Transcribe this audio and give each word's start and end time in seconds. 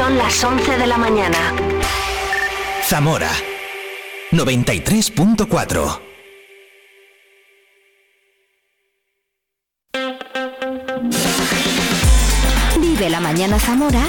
Son 0.00 0.16
las 0.16 0.42
11 0.42 0.78
de 0.78 0.86
la 0.86 0.96
mañana. 0.96 1.36
Zamora 2.88 3.28
93.4 4.32 6.00
Vive 12.80 13.10
la 13.10 13.20
mañana 13.20 13.58
Zamora 13.58 14.08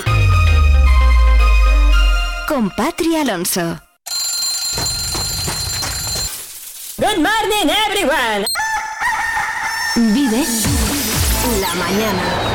con 2.48 2.70
Patri 2.70 3.18
Alonso. 3.18 3.78
Good 6.96 7.18
morning 7.18 7.70
everyone. 7.90 8.46
Vive 9.98 10.46
la 11.60 11.76
mañana. 11.76 12.51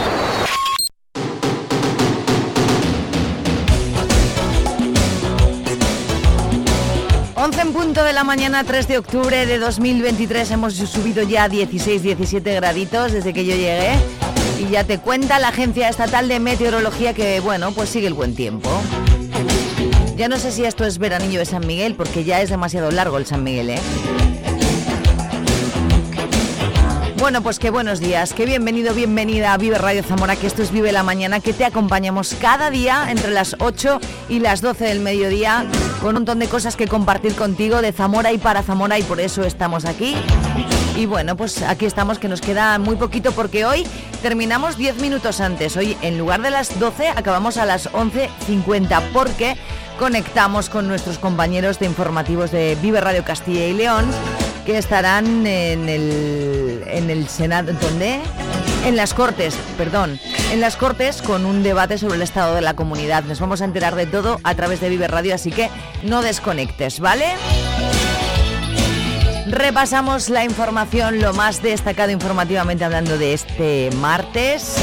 Once 7.46 7.60
en 7.60 7.72
punto 7.72 8.02
de 8.02 8.12
la 8.12 8.24
mañana, 8.24 8.64
3 8.64 8.88
de 8.88 8.98
octubre 8.98 9.46
de 9.46 9.58
2023. 9.60 10.50
Hemos 10.50 10.74
subido 10.74 11.22
ya 11.22 11.48
16, 11.48 12.02
17 12.02 12.54
graditos 12.56 13.12
desde 13.12 13.32
que 13.32 13.44
yo 13.44 13.54
llegué. 13.54 13.92
Y 14.58 14.68
ya 14.68 14.82
te 14.82 14.98
cuenta 14.98 15.38
la 15.38 15.48
Agencia 15.48 15.88
Estatal 15.88 16.26
de 16.26 16.40
Meteorología 16.40 17.14
que, 17.14 17.38
bueno, 17.38 17.70
pues 17.70 17.88
sigue 17.88 18.08
el 18.08 18.14
buen 18.14 18.34
tiempo. 18.34 18.68
Ya 20.16 20.28
no 20.28 20.38
sé 20.38 20.50
si 20.50 20.64
esto 20.64 20.84
es 20.84 20.98
veranillo 20.98 21.38
de 21.38 21.44
San 21.44 21.64
Miguel, 21.64 21.94
porque 21.94 22.24
ya 22.24 22.40
es 22.40 22.50
demasiado 22.50 22.90
largo 22.90 23.16
el 23.16 23.26
San 23.26 23.44
Miguel, 23.44 23.70
¿eh? 23.70 23.78
Bueno, 27.18 27.42
pues 27.42 27.58
qué 27.58 27.70
buenos 27.70 27.98
días, 27.98 28.34
qué 28.34 28.44
bienvenido, 28.44 28.92
bienvenida 28.92 29.54
a 29.54 29.56
Vive 29.56 29.78
Radio 29.78 30.02
Zamora, 30.02 30.36
que 30.36 30.46
esto 30.46 30.62
es 30.62 30.70
Vive 30.70 30.92
la 30.92 31.02
Mañana, 31.02 31.40
que 31.40 31.54
te 31.54 31.64
acompañamos 31.64 32.36
cada 32.40 32.70
día 32.70 33.10
entre 33.10 33.30
las 33.30 33.56
8 33.58 34.00
y 34.28 34.40
las 34.40 34.60
12 34.60 34.84
del 34.84 35.00
mediodía 35.00 35.64
con 36.00 36.08
un 36.08 36.14
montón 36.16 36.38
de 36.40 36.46
cosas 36.46 36.76
que 36.76 36.86
compartir 36.86 37.34
contigo 37.34 37.80
de 37.80 37.92
Zamora 37.92 38.32
y 38.32 38.38
para 38.38 38.62
Zamora 38.62 38.98
y 38.98 39.02
por 39.02 39.18
eso 39.18 39.44
estamos 39.44 39.86
aquí. 39.86 40.14
Y 40.94 41.06
bueno, 41.06 41.36
pues 41.36 41.62
aquí 41.62 41.86
estamos, 41.86 42.18
que 42.18 42.28
nos 42.28 42.42
queda 42.42 42.78
muy 42.78 42.96
poquito 42.96 43.32
porque 43.32 43.64
hoy 43.64 43.86
terminamos 44.20 44.76
10 44.76 45.00
minutos 45.00 45.40
antes. 45.40 45.76
Hoy 45.78 45.96
en 46.02 46.18
lugar 46.18 46.42
de 46.42 46.50
las 46.50 46.78
12 46.78 47.08
acabamos 47.08 47.56
a 47.56 47.64
las 47.64 47.90
11.50 47.92 49.02
porque 49.14 49.56
conectamos 49.98 50.68
con 50.68 50.86
nuestros 50.86 51.18
compañeros 51.18 51.78
de 51.78 51.86
informativos 51.86 52.50
de 52.50 52.76
Vive 52.82 53.00
Radio 53.00 53.24
Castilla 53.24 53.66
y 53.66 53.72
León 53.72 54.04
que 54.66 54.76
estarán 54.78 55.46
en 55.46 55.88
el, 55.88 56.82
en 56.88 57.08
el 57.08 57.28
Senado, 57.28 57.72
¿dónde? 57.80 58.20
En 58.84 58.96
las 58.96 59.14
Cortes, 59.14 59.56
perdón, 59.78 60.18
en 60.52 60.60
las 60.60 60.76
Cortes 60.76 61.22
con 61.22 61.46
un 61.46 61.62
debate 61.62 61.98
sobre 61.98 62.16
el 62.16 62.22
estado 62.22 62.56
de 62.56 62.62
la 62.62 62.74
comunidad. 62.74 63.22
Nos 63.24 63.38
vamos 63.38 63.62
a 63.62 63.64
enterar 63.64 63.94
de 63.94 64.06
todo 64.06 64.40
a 64.42 64.54
través 64.56 64.80
de 64.80 64.88
Vive 64.88 65.06
Radio, 65.06 65.36
así 65.36 65.52
que 65.52 65.70
no 66.02 66.20
desconectes, 66.20 66.98
¿vale? 66.98 67.26
Repasamos 69.46 70.28
la 70.30 70.44
información, 70.44 71.20
lo 71.20 71.32
más 71.32 71.62
destacado 71.62 72.10
informativamente 72.10 72.84
hablando 72.84 73.18
de 73.18 73.34
este 73.34 73.90
martes. 73.98 74.76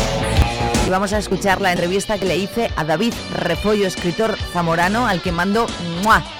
Y 0.87 0.89
vamos 0.89 1.11
a 1.11 1.17
escuchar 1.17 1.59
la 1.59 1.71
entrevista 1.71 2.17
que 2.17 2.25
le 2.25 2.37
hice 2.37 2.71
a 2.77 2.85
David 2.85 3.13
Refollo, 3.33 3.85
escritor 3.85 4.37
zamorano, 4.53 5.07
al 5.07 5.21
que 5.21 5.33
mando 5.33 5.67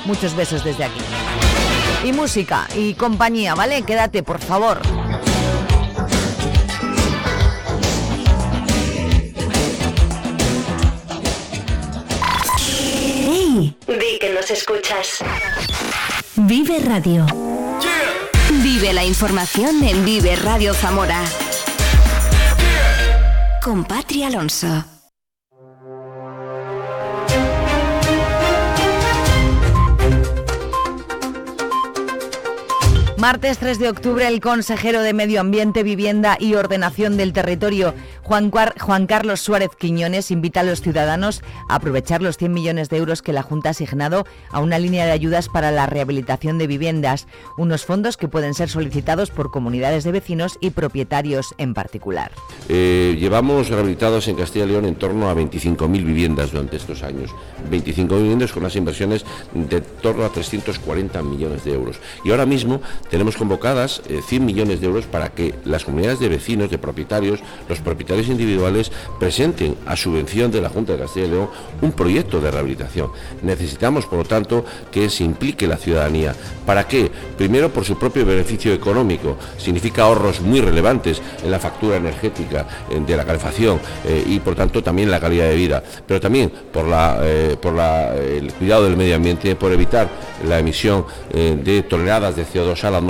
muchos 0.06 0.34
besos 0.34 0.64
desde 0.64 0.86
aquí 0.86 1.02
y 2.04 2.12
música 2.12 2.68
y 2.76 2.94
compañía, 2.94 3.56
¿vale? 3.56 3.84
Quédate, 3.84 4.24
por 4.24 4.40
favor. 4.40 4.82
¡Hey! 12.58 13.76
Di 13.88 14.20
que 14.20 14.32
nos 14.34 14.52
escuchas. 14.52 15.20
Vive 16.36 16.80
Radio. 16.80 17.26
Vive 18.62 18.94
la 18.94 19.06
información 19.06 19.84
en 19.84 20.06
Vive 20.06 20.36
Radio 20.36 20.74
Zamora. 20.74 21.22
Con 23.62 23.86
Patria 23.86 24.28
Alonso. 24.28 24.93
Martes 33.24 33.58
3 33.60 33.80
de 33.80 33.88
octubre, 33.88 34.28
el 34.28 34.42
consejero 34.42 35.02
de 35.02 35.14
Medio 35.14 35.40
Ambiente, 35.40 35.82
Vivienda 35.82 36.36
y 36.38 36.56
Ordenación 36.56 37.16
del 37.16 37.32
Territorio, 37.32 37.94
Juan, 38.22 38.52
Carlos 39.08 39.40
Suárez 39.40 39.70
Quiñones, 39.80 40.30
invita 40.30 40.60
a 40.60 40.64
los 40.64 40.82
ciudadanos 40.82 41.42
a 41.70 41.76
aprovechar 41.76 42.22
los 42.22 42.36
100 42.36 42.52
millones 42.52 42.90
de 42.90 42.98
euros 42.98 43.22
que 43.22 43.32
la 43.32 43.42
Junta 43.42 43.70
ha 43.70 43.72
asignado 43.72 44.26
a 44.52 44.60
una 44.60 44.78
línea 44.78 45.06
de 45.06 45.14
ayudas 45.14 45.48
para 45.48 45.72
la 45.72 45.86
rehabilitación 45.86 46.58
de 46.58 46.68
viviendas, 46.68 47.28
unos 47.58 47.86
fondos 47.86 48.18
que 48.18 48.28
pueden 48.28 48.54
ser 48.54 48.68
solicitados 48.68 49.32
por 49.32 49.52
comunidades 49.52 50.04
de 50.04 50.12
vecinos 50.12 50.58
y 50.60 50.72
propietarios 50.72 51.56
en 51.58 51.74
particular. 51.74 52.34
Eh, 52.68 53.16
llevamos 53.18 53.70
rehabilitados 53.70 54.28
en 54.28 54.36
Castilla 54.36 54.66
y 54.66 54.68
León 54.68 54.84
en 54.84 54.96
torno 54.96 55.30
a 55.30 55.34
25.000 55.34 55.88
viviendas 56.04 56.52
durante 56.52 56.76
estos 56.76 57.04
años. 57.04 57.32
25.000 57.72 58.18
viviendas 58.18 58.52
con 58.52 58.64
las 58.64 58.76
inversiones 58.76 59.26
de 59.54 59.80
torno 59.80 60.26
a 60.26 60.30
340 60.30 61.24
millones 61.24 61.64
de 61.64 61.74
euros. 61.74 62.02
Y 62.26 62.32
ahora 62.32 62.46
mismo 62.46 62.82
tenemos 63.14 63.38
convocadas 63.38 64.02
100 64.08 64.42
eh, 64.42 64.44
millones 64.44 64.82
de 64.82 64.88
euros 64.88 65.06
para 65.06 65.30
que 65.30 65.54
las 65.66 65.86
comunidades 65.86 66.20
de 66.20 66.30
vecinos, 66.30 66.72
de 66.72 66.80
propietarios, 66.80 67.42
los 67.70 67.80
propietarios 67.80 68.28
individuales 68.28 68.92
presenten 69.20 69.76
a 69.86 69.96
subvención 69.96 70.50
de 70.50 70.62
la 70.62 70.70
Junta 70.70 70.94
de 70.94 70.98
Castilla 71.04 71.28
y 71.28 71.30
León 71.30 71.50
un 71.84 71.92
proyecto 71.92 72.42
de 72.42 72.50
rehabilitación. 72.50 73.12
Necesitamos, 73.44 74.08
por 74.08 74.18
lo 74.18 74.26
tanto, 74.26 74.66
que 74.92 75.12
se 75.12 75.24
implique 75.24 75.68
la 75.68 75.78
ciudadanía. 75.78 76.34
¿Para 76.66 76.88
qué? 76.88 77.12
Primero, 77.38 77.70
por 77.70 77.86
su 77.86 78.00
propio 78.00 78.26
beneficio 78.26 78.74
económico. 78.74 79.38
Significa 79.60 80.06
ahorros 80.06 80.42
muy 80.42 80.62
relevantes 80.62 81.22
en 81.44 81.52
la 81.52 81.60
factura 81.60 81.98
energética, 81.98 82.66
de 82.90 83.16
la 83.16 83.26
calefacción 83.26 83.80
eh, 84.08 84.24
y, 84.26 84.40
por 84.40 84.56
tanto, 84.56 84.82
también 84.82 85.12
la 85.12 85.20
calidad 85.20 85.50
de 85.50 85.56
vida. 85.56 85.84
Pero 86.08 86.20
también 86.20 86.52
por, 86.72 86.88
la, 86.88 87.20
eh, 87.22 87.58
por 87.62 87.76
el 87.80 88.52
cuidado 88.54 88.86
del 88.86 88.98
medio 88.98 89.16
ambiente, 89.16 89.56
por 89.56 89.72
evitar 89.72 90.10
la 90.48 90.58
emisión 90.58 91.06
de 91.32 91.84
toneladas 91.84 92.36
de 92.36 92.46
CO2 92.46 92.84
a 92.84 92.92
la 92.92 93.03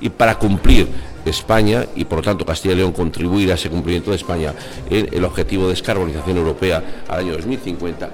y 0.00 0.08
para 0.08 0.38
cumplir 0.38 0.88
España 1.24 1.86
y 1.94 2.04
por 2.04 2.18
lo 2.18 2.22
tanto 2.22 2.44
Castilla 2.44 2.74
y 2.74 2.78
León 2.78 2.92
contribuir 2.92 3.50
a 3.52 3.54
ese 3.54 3.70
cumplimiento 3.70 4.10
de 4.10 4.16
España 4.16 4.54
en 4.90 5.08
el 5.12 5.24
objetivo 5.24 5.64
de 5.64 5.70
descarbonización 5.70 6.36
europea 6.36 7.04
al 7.08 7.20
año 7.20 7.32
2050. 7.32 8.10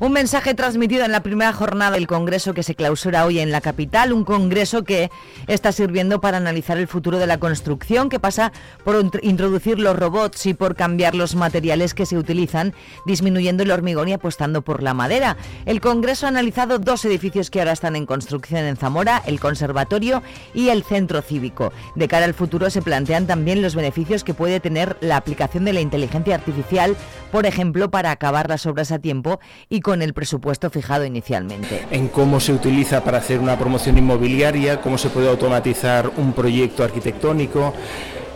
Un 0.00 0.12
mensaje 0.12 0.54
transmitido 0.54 1.04
en 1.04 1.12
la 1.12 1.22
primera 1.22 1.52
jornada 1.52 1.90
del 1.90 2.06
Congreso 2.06 2.54
que 2.54 2.62
se 2.62 2.74
clausura 2.74 3.26
hoy 3.26 3.38
en 3.38 3.52
la 3.52 3.60
capital, 3.60 4.14
un 4.14 4.24
Congreso 4.24 4.82
que 4.82 5.10
está 5.46 5.72
sirviendo 5.72 6.22
para 6.22 6.38
analizar 6.38 6.78
el 6.78 6.88
futuro 6.88 7.18
de 7.18 7.26
la 7.26 7.36
construcción, 7.36 8.08
que 8.08 8.18
pasa 8.18 8.50
por 8.82 8.98
introducir 9.20 9.78
los 9.78 9.94
robots 9.94 10.46
y 10.46 10.54
por 10.54 10.74
cambiar 10.74 11.14
los 11.14 11.34
materiales 11.34 11.92
que 11.92 12.06
se 12.06 12.16
utilizan, 12.16 12.72
disminuyendo 13.04 13.62
el 13.62 13.70
hormigón 13.70 14.08
y 14.08 14.14
apostando 14.14 14.62
por 14.62 14.82
la 14.82 14.94
madera. 14.94 15.36
El 15.66 15.82
Congreso 15.82 16.24
ha 16.24 16.30
analizado 16.30 16.78
dos 16.78 17.04
edificios 17.04 17.50
que 17.50 17.58
ahora 17.58 17.72
están 17.72 17.94
en 17.94 18.06
construcción 18.06 18.64
en 18.64 18.78
Zamora, 18.78 19.22
el 19.26 19.38
Conservatorio 19.38 20.22
y 20.54 20.70
el 20.70 20.82
Centro 20.82 21.20
Cívico. 21.20 21.74
De 21.94 22.08
cara 22.08 22.24
al 22.24 22.32
futuro 22.32 22.70
se 22.70 22.80
plantean 22.80 23.26
también 23.26 23.60
los 23.60 23.74
beneficios 23.74 24.24
que 24.24 24.32
puede 24.32 24.60
tener 24.60 24.96
la 25.02 25.18
aplicación 25.18 25.66
de 25.66 25.74
la 25.74 25.82
inteligencia 25.82 26.36
artificial, 26.36 26.96
por 27.30 27.44
ejemplo, 27.44 27.90
para 27.90 28.12
acabar 28.12 28.48
las 28.48 28.64
obras 28.64 28.92
a 28.92 28.98
tiempo 28.98 29.40
y 29.68 29.82
el 29.94 30.14
presupuesto 30.14 30.70
fijado 30.70 31.04
inicialmente. 31.04 31.86
En 31.90 32.08
cómo 32.08 32.40
se 32.40 32.52
utiliza 32.52 33.02
para 33.04 33.18
hacer 33.18 33.40
una 33.40 33.58
promoción 33.58 33.98
inmobiliaria, 33.98 34.80
cómo 34.80 34.98
se 34.98 35.10
puede 35.10 35.28
automatizar 35.28 36.10
un 36.16 36.32
proyecto 36.32 36.84
arquitectónico. 36.84 37.74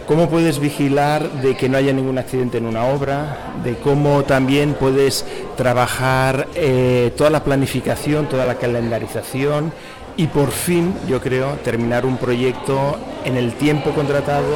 ¿Cómo 0.06 0.28
puedes 0.28 0.58
vigilar 0.58 1.30
de 1.40 1.56
que 1.56 1.70
no 1.70 1.78
haya 1.78 1.92
ningún 1.94 2.18
accidente 2.18 2.58
en 2.58 2.66
una 2.66 2.84
obra? 2.84 3.54
De 3.64 3.76
cómo 3.76 4.22
también 4.24 4.74
puedes 4.74 5.24
trabajar 5.56 6.46
eh, 6.54 7.12
toda 7.16 7.30
la 7.30 7.42
planificación, 7.42 8.28
toda 8.28 8.44
la 8.44 8.56
calendarización 8.56 9.72
y 10.16 10.26
por 10.26 10.50
fin, 10.50 10.94
yo 11.08 11.20
creo, 11.20 11.54
terminar 11.64 12.06
un 12.06 12.18
proyecto 12.18 12.98
en 13.24 13.36
el 13.36 13.54
tiempo 13.54 13.90
contratado 13.90 14.54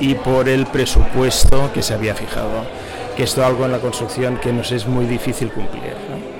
y 0.00 0.14
por 0.14 0.48
el 0.48 0.66
presupuesto 0.66 1.70
que 1.72 1.82
se 1.82 1.94
había 1.94 2.14
fijado. 2.14 2.64
Que 3.16 3.22
esto 3.22 3.42
es 3.42 3.46
algo 3.46 3.64
en 3.64 3.72
la 3.72 3.78
construcción 3.78 4.38
que 4.38 4.52
nos 4.52 4.72
es 4.72 4.86
muy 4.86 5.06
difícil 5.06 5.50
cumplir. 5.50 6.35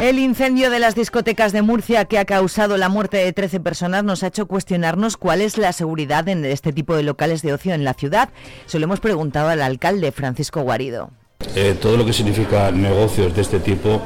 El 0.00 0.18
incendio 0.18 0.70
de 0.70 0.78
las 0.78 0.94
discotecas 0.94 1.52
de 1.52 1.60
Murcia 1.60 2.06
que 2.06 2.18
ha 2.18 2.24
causado 2.24 2.78
la 2.78 2.88
muerte 2.88 3.18
de 3.18 3.34
13 3.34 3.60
personas 3.60 4.02
nos 4.02 4.22
ha 4.22 4.28
hecho 4.28 4.46
cuestionarnos 4.46 5.18
cuál 5.18 5.42
es 5.42 5.58
la 5.58 5.74
seguridad 5.74 6.26
en 6.26 6.42
este 6.46 6.72
tipo 6.72 6.96
de 6.96 7.02
locales 7.02 7.42
de 7.42 7.52
ocio 7.52 7.74
en 7.74 7.84
la 7.84 7.92
ciudad. 7.92 8.30
Se 8.64 8.78
lo 8.78 8.84
hemos 8.84 9.00
preguntado 9.00 9.50
al 9.50 9.60
alcalde 9.60 10.10
Francisco 10.10 10.62
Guarido. 10.62 11.10
Eh, 11.54 11.76
todo 11.78 11.98
lo 11.98 12.06
que 12.06 12.14
significa 12.14 12.70
negocios 12.70 13.36
de 13.36 13.42
este 13.42 13.60
tipo 13.60 14.00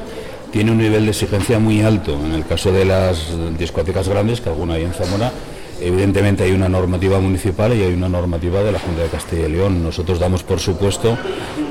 tiene 0.51 0.73
un 0.73 0.79
nivel 0.79 1.05
de 1.05 1.13
exigencia 1.13 1.61
muy 1.61 1.81
alto. 1.83 2.19
En 2.25 2.33
el 2.33 2.45
caso 2.45 2.73
de 2.73 2.85
las 2.85 3.29
discotecas 3.57 4.09
grandes, 4.09 4.41
que 4.41 4.49
alguna 4.49 4.75
hay 4.75 4.83
en 4.83 4.95
Zamora, 4.95 5.31
evidentemente 5.85 6.45
hay 6.45 6.53
una 6.53 6.69
normativa 6.69 7.21
municipal 7.21 7.75
y 7.75 7.83
hay 7.83 7.93
una 7.93 8.09
normativa 8.09 8.63
de 8.63 8.73
la 8.73 8.79
Junta 8.79 9.03
de 9.03 9.09
Castilla 9.09 9.47
y 9.47 9.53
León. 9.53 9.83
Nosotros 9.83 10.19
damos 10.19 10.43
por 10.43 10.59
supuesto, 10.59 11.17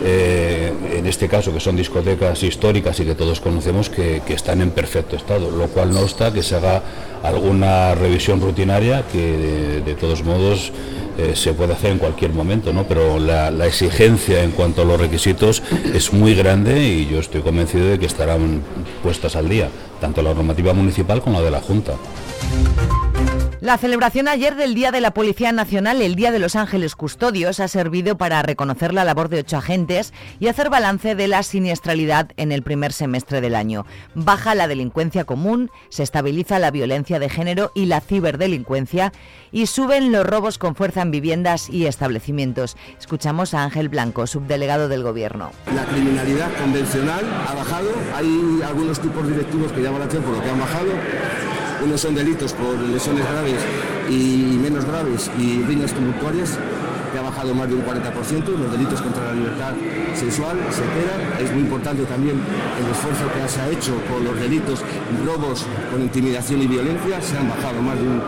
eh, 0.03 0.71
en 0.93 1.07
este 1.07 1.27
caso 1.27 1.51
que 1.53 1.59
son 1.59 1.75
discotecas 1.75 2.43
históricas 2.43 2.99
y 2.99 3.05
que 3.05 3.15
todos 3.15 3.41
conocemos, 3.41 3.89
que, 3.89 4.21
están 4.33 4.61
en 4.61 4.71
perfecto 4.71 5.15
estado, 5.15 5.51
lo 5.51 5.67
cual 5.67 5.93
no 5.93 6.03
está 6.03 6.33
que 6.33 6.41
se 6.41 6.55
haga 6.55 6.81
alguna 7.21 7.93
revisión 7.93 8.41
rutinaria 8.41 9.03
que 9.11 9.81
de, 9.85 9.93
todos 9.93 10.23
modos 10.23 10.71
eh, 11.19 11.33
se 11.35 11.53
puede 11.53 11.73
hacer 11.73 11.91
en 11.91 11.99
cualquier 11.99 12.33
momento, 12.33 12.73
¿no? 12.73 12.83
pero 12.85 13.19
la, 13.19 13.51
la, 13.51 13.67
exigencia 13.67 14.43
en 14.43 14.51
cuanto 14.51 14.81
a 14.81 14.85
los 14.85 14.99
requisitos 14.99 15.61
es 15.93 16.11
muy 16.13 16.33
grande 16.33 16.83
y 16.83 17.05
yo 17.05 17.19
estoy 17.19 17.41
convencido 17.41 17.85
de 17.85 17.99
que 17.99 18.07
estarán 18.07 18.63
puestas 19.03 19.35
al 19.35 19.47
día, 19.47 19.69
tanto 20.01 20.23
la 20.23 20.33
normativa 20.33 20.73
municipal 20.73 21.21
como 21.21 21.39
la 21.39 21.45
de 21.45 21.51
la 21.51 21.61
Junta. 21.61 21.93
La 23.63 23.77
celebración 23.77 24.27
ayer 24.27 24.57
del 24.57 24.75
Día 24.75 24.91
de 24.91 24.99
la 24.99 25.13
Policía 25.13 25.53
Nacional, 25.53 26.01
el 26.01 26.15
Día 26.15 26.33
de 26.33 26.39
los 26.39 26.57
Ángeles 26.57 26.97
Custodios, 26.97 27.61
ha 27.61 27.69
servido 27.69 28.17
para 28.17 28.41
reconocer 28.41 28.93
la 28.93 29.05
labor 29.05 29.29
de 29.29 29.39
ocho 29.39 29.55
agentes 29.55 30.11
y 30.41 30.49
hacer 30.49 30.69
balance 30.69 31.15
de 31.15 31.29
la 31.29 31.43
siniestralidad 31.43 32.31
en 32.35 32.51
el 32.51 32.61
primer 32.61 32.91
semestre 32.91 33.39
del 33.39 33.55
año. 33.55 33.85
Baja 34.15 34.53
la 34.53 34.67
delincuencia 34.67 35.23
común, 35.23 35.71
se 35.87 36.03
estabiliza 36.03 36.59
la 36.59 36.71
violencia 36.71 37.19
de 37.19 37.29
género 37.29 37.71
y 37.73 37.85
la 37.85 38.01
ciberdelincuencia 38.01 39.13
y 39.53 39.67
suben 39.67 40.11
los 40.11 40.25
robos 40.25 40.57
con 40.57 40.75
fuerza 40.75 41.01
en 41.01 41.11
viviendas 41.11 41.69
y 41.69 41.85
establecimientos. 41.85 42.75
Escuchamos 42.99 43.53
a 43.53 43.63
Ángel 43.63 43.87
Blanco, 43.87 44.27
subdelegado 44.27 44.89
del 44.89 45.03
Gobierno. 45.03 45.53
La 45.73 45.85
criminalidad 45.85 46.53
convencional 46.57 47.23
ha 47.47 47.53
bajado, 47.53 47.91
hay 48.13 48.61
algunos 48.67 48.99
tipos 48.99 49.25
directivos 49.25 49.71
que 49.71 49.81
llaman 49.81 49.99
la 49.99 50.05
atención 50.07 50.25
por 50.25 50.35
lo 50.35 50.43
que 50.43 50.49
han 50.49 50.59
bajado 50.59 51.62
unos 51.83 52.01
son 52.01 52.15
delitos 52.15 52.53
por 52.53 52.77
lesiones 52.79 53.25
graves 53.29 53.59
y 54.09 54.57
menos 54.61 54.85
graves 54.85 55.29
y 55.37 55.61
riñas 55.63 55.91
tumultuarias, 55.93 56.57
que 57.11 57.19
ha 57.19 57.21
bajado 57.21 57.53
más 57.53 57.69
de 57.69 57.75
un 57.75 57.85
40%, 57.85 58.45
los 58.57 58.71
delitos 58.71 59.01
contra 59.01 59.25
la 59.25 59.33
libertad 59.33 59.73
sexual 60.15 60.57
se 60.71 60.81
quedan. 60.81 61.43
Es 61.43 61.51
muy 61.51 61.61
importante 61.61 62.03
también 62.05 62.39
el 62.79 62.91
esfuerzo 62.91 63.25
que 63.33 63.47
se 63.47 63.61
ha 63.61 63.69
hecho 63.69 63.93
con 64.11 64.23
los 64.23 64.39
delitos 64.39 64.81
robos 65.25 65.65
con 65.91 66.01
intimidación 66.01 66.61
y 66.61 66.67
violencia, 66.67 67.21
se 67.21 67.37
han 67.37 67.49
bajado 67.49 67.81
más 67.81 67.97
de 67.97 68.07
un 68.07 68.21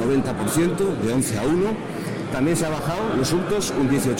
90%, 0.00 1.04
de 1.04 1.12
11 1.12 1.38
a 1.38 1.42
1 1.42 2.01
también 2.32 2.56
se 2.56 2.66
ha 2.66 2.70
bajado 2.70 3.14
los 3.16 3.32
hurtos 3.32 3.72
un 3.78 3.88
18%. 3.88 4.16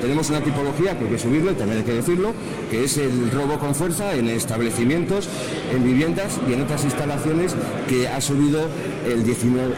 Tenemos 0.00 0.30
una 0.30 0.40
tipología 0.40 0.98
que 0.98 1.04
hay 1.04 1.10
que 1.10 1.18
subirlo, 1.18 1.52
también 1.54 1.78
hay 1.78 1.84
que 1.84 1.94
decirlo, 1.94 2.32
que 2.70 2.84
es 2.84 2.96
el 2.98 3.30
robo 3.30 3.58
con 3.58 3.74
fuerza 3.74 4.14
en 4.14 4.28
establecimientos, 4.28 5.28
en 5.72 5.84
viviendas 5.84 6.38
y 6.48 6.54
en 6.54 6.62
otras 6.62 6.84
instalaciones 6.84 7.54
que 7.88 8.08
ha 8.08 8.20
subido 8.20 8.68
el 9.06 9.24
19%. 9.24 9.30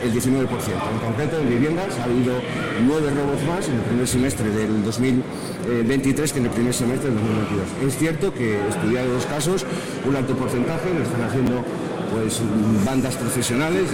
En 0.03 0.99
concreto, 1.05 1.39
en 1.41 1.49
viviendas 1.49 1.99
ha 1.99 2.05
habido 2.05 2.35
nueve 2.87 3.11
robos 3.11 3.43
más 3.47 3.69
en 3.69 3.75
el 3.75 3.81
primer 3.83 4.09
semestre 4.09 4.51
del 4.51 4.85
2023 4.85 6.33
que 6.33 6.39
en 6.39 6.45
el 6.47 6.51
primer 6.53 6.75
semestre 6.75 7.11
del 7.11 7.19
2022. 7.19 7.93
Es 7.93 7.99
cierto 7.99 8.33
que 8.33 8.59
estudiado 8.69 9.13
los 9.13 9.27
casos, 9.27 9.67
un 10.09 10.17
alto 10.17 10.35
porcentaje 10.37 10.89
lo 10.95 11.03
están 11.03 11.23
haciendo 11.23 11.65
pues 12.13 12.41
bandas 12.85 13.17
profesionales. 13.17 13.89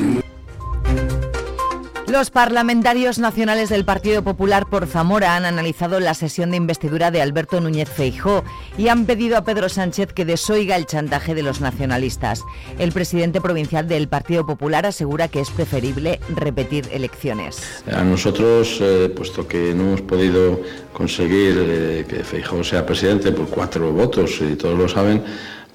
Los 2.09 2.31
parlamentarios 2.31 3.19
nacionales 3.19 3.69
del 3.69 3.85
Partido 3.85 4.25
Popular 4.25 4.67
por 4.71 4.87
Zamora 4.87 5.37
han 5.37 5.45
analizado 5.45 6.01
la 6.01 6.15
sesión 6.15 6.51
de 6.51 6.57
investidura 6.57 7.11
de 7.11 7.21
Alberto 7.21 7.61
Núñez 7.61 7.91
Feijó 7.91 8.45
y 8.79 8.89
han 8.89 9.05
pedido 9.05 9.37
a 9.37 9.45
Pedro 9.45 9.69
Sánchez 9.69 10.15
que 10.15 10.25
desoiga 10.25 10.77
el 10.77 10.87
chantaje 10.87 11.35
de 11.35 11.43
los 11.43 11.61
nacionalistas. 11.61 12.45
El 12.79 12.93
presidente 12.93 13.43
provincial 13.43 13.89
del 13.89 14.09
Partido 14.09 14.47
Popular 14.47 14.87
asegura 14.87 15.29
que 15.29 15.41
es 15.41 15.51
preferible 15.51 16.19
repetir 16.35 16.89
elecciones. 16.93 17.85
A 17.93 18.03
nosotros, 18.05 18.79
eh, 18.81 19.13
puesto 19.15 19.47
que 19.47 19.75
no 19.75 19.89
hemos 19.89 20.01
podido 20.01 20.63
conseguir 20.95 21.57
eh, 21.59 22.07
que 22.09 22.25
Feijó 22.25 22.65
sea 22.65 22.87
presidente 22.87 23.33
por 23.33 23.49
cuatro 23.49 23.93
votos, 23.93 24.41
y 24.41 24.57
todos 24.57 24.79
lo 24.79 24.89
saben, 24.89 25.23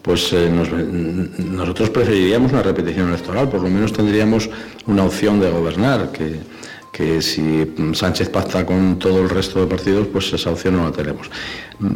pues 0.03 0.33
eh, 0.33 0.49
nosotros 0.49 1.89
preferiríamos 1.89 2.51
una 2.51 2.61
repetición 2.61 3.07
electoral, 3.07 3.49
por 3.49 3.61
lo 3.61 3.69
menos 3.69 3.93
tendríamos 3.93 4.49
una 4.85 5.05
opción 5.05 5.39
de 5.39 5.49
gobernar, 5.49 6.11
que, 6.11 6.39
que 6.93 7.23
si 7.23 7.73
Sánchez 7.93 8.29
pacta 8.29 8.65
con 8.65 8.99
todo 8.99 9.19
el 9.19 9.29
resto 9.29 9.59
de 9.59 9.65
partidos, 9.65 10.07
pues 10.07 10.31
esa 10.31 10.51
opción 10.51 10.77
no 10.77 10.83
la 10.83 10.91
tenemos. 10.91 11.27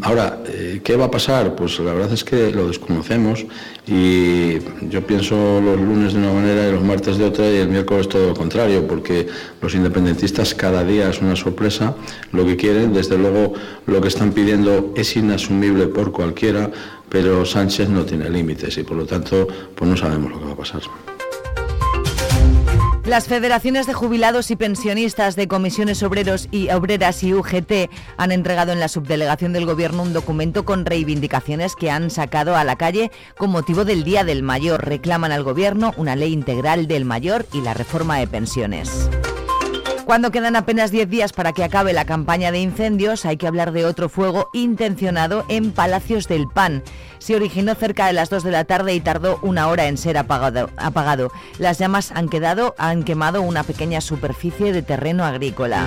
Ahora, 0.01 0.39
eh, 0.47 0.81
¿qué 0.83 0.95
va 0.97 1.05
a 1.05 1.11
pasar? 1.11 1.55
Pues 1.55 1.79
la 1.79 1.93
verdad 1.93 2.11
es 2.11 2.23
que 2.23 2.51
lo 2.51 2.67
desconocemos 2.67 3.45
y 3.85 4.57
yo 4.89 5.05
pienso 5.05 5.61
los 5.61 5.79
lunes 5.79 6.13
de 6.13 6.19
una 6.19 6.33
manera 6.33 6.67
y 6.67 6.71
los 6.71 6.83
martes 6.83 7.19
de 7.19 7.25
otra 7.25 7.47
y 7.47 7.57
el 7.57 7.69
miércoles 7.69 8.09
todo 8.09 8.29
lo 8.29 8.33
contrario, 8.33 8.87
porque 8.87 9.27
los 9.61 9.75
independentistas 9.75 10.55
cada 10.55 10.83
día 10.83 11.11
es 11.11 11.21
una 11.21 11.35
sorpresa 11.35 11.95
lo 12.31 12.43
que 12.43 12.57
quieren, 12.57 12.91
desde 12.91 13.19
luego 13.19 13.53
lo 13.85 14.01
que 14.01 14.07
están 14.07 14.31
pidiendo 14.31 14.93
es 14.97 15.15
inasumible 15.15 15.87
por 15.87 16.11
cualquiera, 16.11 16.71
pero 17.07 17.45
Sánchez 17.45 17.87
no 17.87 18.03
tiene 18.03 18.31
límites 18.31 18.75
y 18.79 18.83
por 18.83 18.97
lo 18.97 19.05
tanto 19.05 19.47
pues 19.75 19.89
no 19.89 19.95
sabemos 19.95 20.31
lo 20.31 20.39
que 20.39 20.45
va 20.45 20.53
a 20.53 20.57
pasar. 20.57 20.81
Las 23.07 23.29
federaciones 23.29 23.87
de 23.87 23.93
jubilados 23.93 24.51
y 24.51 24.57
pensionistas 24.57 25.37
de 25.37 25.47
comisiones 25.47 26.03
obreros 26.03 26.49
y 26.51 26.69
obreras 26.71 27.23
y 27.23 27.33
UGT 27.33 27.89
han 28.17 28.33
entregado 28.33 28.73
en 28.73 28.81
la 28.81 28.89
subdelegación 28.89 29.53
del 29.53 29.65
Gobierno 29.65 30.03
un 30.03 30.11
documento 30.11 30.65
con 30.65 30.85
reivindicaciones 30.85 31.77
que 31.77 31.89
han 31.89 32.09
sacado 32.09 32.57
a 32.57 32.65
la 32.65 32.75
calle 32.75 33.09
con 33.37 33.49
motivo 33.49 33.85
del 33.85 34.03
Día 34.03 34.25
del 34.25 34.43
Mayor. 34.43 34.85
Reclaman 34.85 35.31
al 35.31 35.43
Gobierno 35.43 35.93
una 35.95 36.17
ley 36.17 36.33
integral 36.33 36.87
del 36.87 37.05
mayor 37.05 37.45
y 37.53 37.61
la 37.61 37.73
reforma 37.73 38.17
de 38.17 38.27
pensiones. 38.27 39.09
Cuando 40.07 40.31
quedan 40.31 40.55
apenas 40.55 40.89
10 40.89 41.09
días 41.09 41.33
para 41.33 41.51
que 41.51 41.65
acabe 41.65 41.91
la 41.91 42.05
campaña 42.05 42.53
de 42.53 42.59
incendios, 42.59 43.25
hay 43.25 43.35
que 43.35 43.45
hablar 43.45 43.73
de 43.73 43.83
otro 43.83 44.07
fuego 44.07 44.49
intencionado 44.53 45.43
en 45.49 45.73
Palacios 45.73 46.29
del 46.29 46.47
Pan. 46.47 46.81
Se 47.17 47.35
originó 47.35 47.75
cerca 47.75 48.07
de 48.07 48.13
las 48.13 48.29
2 48.29 48.45
de 48.45 48.51
la 48.51 48.63
tarde 48.63 48.95
y 48.95 49.01
tardó 49.01 49.37
una 49.41 49.67
hora 49.67 49.87
en 49.87 49.97
ser 49.97 50.17
apagado. 50.17 50.69
apagado. 50.77 51.29
Las 51.59 51.77
llamas 51.77 52.13
han, 52.13 52.29
quedado, 52.29 52.73
han 52.77 53.03
quemado 53.03 53.41
una 53.41 53.63
pequeña 53.63 53.99
superficie 53.99 54.71
de 54.71 54.81
terreno 54.81 55.25
agrícola. 55.25 55.85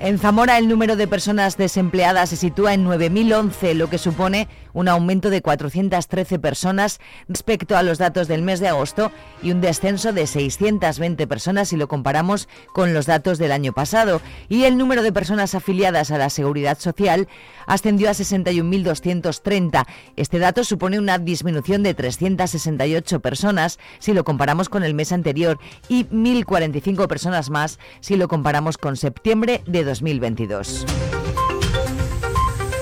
En 0.00 0.18
Zamora 0.18 0.58
el 0.58 0.68
número 0.68 0.94
de 0.94 1.08
personas 1.08 1.56
desempleadas 1.56 2.28
se 2.28 2.36
sitúa 2.36 2.72
en 2.72 2.86
9.011, 2.86 3.74
lo 3.74 3.90
que 3.90 3.98
supone 3.98 4.46
un 4.78 4.86
aumento 4.86 5.28
de 5.28 5.42
413 5.42 6.38
personas 6.38 7.00
respecto 7.26 7.76
a 7.76 7.82
los 7.82 7.98
datos 7.98 8.28
del 8.28 8.42
mes 8.42 8.60
de 8.60 8.68
agosto 8.68 9.10
y 9.42 9.50
un 9.50 9.60
descenso 9.60 10.12
de 10.12 10.24
620 10.24 11.26
personas 11.26 11.70
si 11.70 11.76
lo 11.76 11.88
comparamos 11.88 12.48
con 12.72 12.94
los 12.94 13.06
datos 13.06 13.38
del 13.38 13.50
año 13.50 13.72
pasado. 13.72 14.20
Y 14.48 14.64
el 14.64 14.78
número 14.78 15.02
de 15.02 15.12
personas 15.12 15.56
afiliadas 15.56 16.12
a 16.12 16.18
la 16.18 16.30
Seguridad 16.30 16.78
Social 16.78 17.26
ascendió 17.66 18.08
a 18.08 18.12
61.230. 18.12 19.84
Este 20.14 20.38
dato 20.38 20.62
supone 20.62 21.00
una 21.00 21.18
disminución 21.18 21.82
de 21.82 21.94
368 21.94 23.18
personas 23.18 23.80
si 23.98 24.14
lo 24.14 24.22
comparamos 24.22 24.68
con 24.68 24.84
el 24.84 24.94
mes 24.94 25.10
anterior 25.10 25.58
y 25.88 26.04
1.045 26.04 27.08
personas 27.08 27.50
más 27.50 27.80
si 27.98 28.14
lo 28.14 28.28
comparamos 28.28 28.78
con 28.78 28.96
septiembre 28.96 29.60
de 29.66 29.82
2022. 29.82 30.86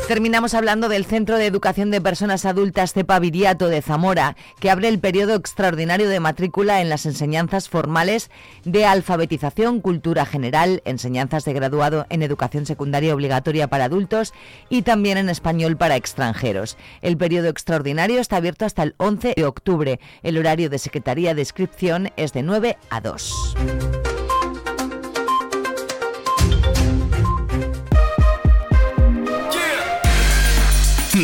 Terminamos 0.08 0.54
hablando 0.54 0.88
del 0.88 1.04
Centro 1.04 1.36
de 1.36 1.46
Educación 1.46 1.90
de 1.90 2.00
Personas 2.00 2.44
Adultas 2.44 2.92
Cepa 2.92 3.18
Viriato 3.18 3.66
de 3.66 3.82
Zamora, 3.82 4.36
que 4.60 4.70
abre 4.70 4.86
el 4.86 5.00
periodo 5.00 5.34
extraordinario 5.34 6.08
de 6.08 6.20
matrícula 6.20 6.80
en 6.80 6.88
las 6.88 7.06
enseñanzas 7.06 7.68
formales 7.68 8.30
de 8.64 8.86
alfabetización, 8.86 9.80
cultura 9.80 10.24
general, 10.24 10.80
enseñanzas 10.84 11.44
de 11.44 11.54
graduado 11.54 12.06
en 12.08 12.22
educación 12.22 12.66
secundaria 12.66 13.12
obligatoria 13.12 13.66
para 13.66 13.86
adultos 13.86 14.32
y 14.68 14.82
también 14.82 15.18
en 15.18 15.28
español 15.28 15.76
para 15.76 15.96
extranjeros. 15.96 16.76
El 17.02 17.16
periodo 17.16 17.48
extraordinario 17.48 18.20
está 18.20 18.36
abierto 18.36 18.64
hasta 18.64 18.84
el 18.84 18.94
11 18.98 19.34
de 19.36 19.44
octubre. 19.44 19.98
El 20.22 20.38
horario 20.38 20.70
de 20.70 20.78
Secretaría 20.78 21.34
de 21.34 21.40
Inscripción 21.42 22.12
es 22.16 22.32
de 22.32 22.44
9 22.44 22.78
a 22.90 23.00
2. 23.00 23.56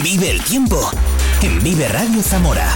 Vive 0.00 0.30
el 0.30 0.42
tiempo 0.44 0.90
en 1.42 1.62
Vive 1.62 1.86
Radio 1.86 2.22
Zamora. 2.22 2.74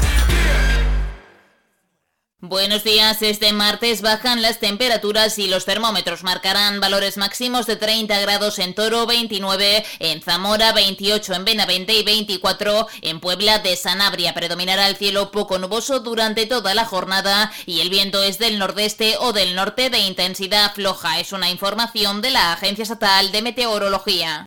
Buenos 2.40 2.85
días, 2.85 3.23
este 3.23 3.54
martes 3.54 4.02
bajan 4.02 4.42
las 4.42 4.61
temperaturas 4.61 5.38
y 5.38 5.49
los 5.49 5.64
termómetros 5.64 6.25
marcarán 6.25 6.78
valores 6.78 7.16
máximos 7.16 7.64
de 7.64 7.76
30 7.76 8.20
grados 8.20 8.58
en 8.58 8.75
Toro, 8.75 9.06
29 9.06 9.82
en 9.99 10.20
Zamora, 10.20 10.73
28 10.73 11.32
en 11.32 11.44
Benavente 11.46 11.94
y 11.94 12.04
24 12.04 12.87
en 13.00 13.20
Puebla 13.20 13.61
de 13.61 13.76
Sanabria. 13.76 14.35
Predominará 14.35 14.87
el 14.87 14.96
cielo 14.96 15.30
poco 15.30 15.58
nuboso 15.58 16.00
durante 16.00 16.44
toda 16.44 16.75
la 16.75 16.85
jornada 16.85 17.50
y 17.64 17.80
el 17.80 17.88
viento 17.88 18.23
es 18.23 18.38
del 18.38 18.58
nordeste 18.58 19.16
o 19.18 19.32
del 19.32 19.54
norte 19.54 19.88
de 19.88 20.00
intensidad 20.00 20.75
floja. 20.75 21.18
Es 21.18 21.32
una 21.32 21.49
información 21.49 22.20
de 22.20 22.30
la 22.32 22.52
Agencia 22.52 22.82
Estatal 22.82 23.32
de 23.32 23.40
Meteorología. 23.40 24.46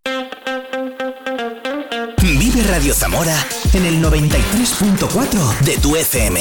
Radio 2.63 2.93
Zamora 2.93 3.47
en 3.73 3.85
el 3.85 4.01
93.4 4.01 5.59
de 5.59 5.77
tu 5.77 5.95
FM. 5.95 6.39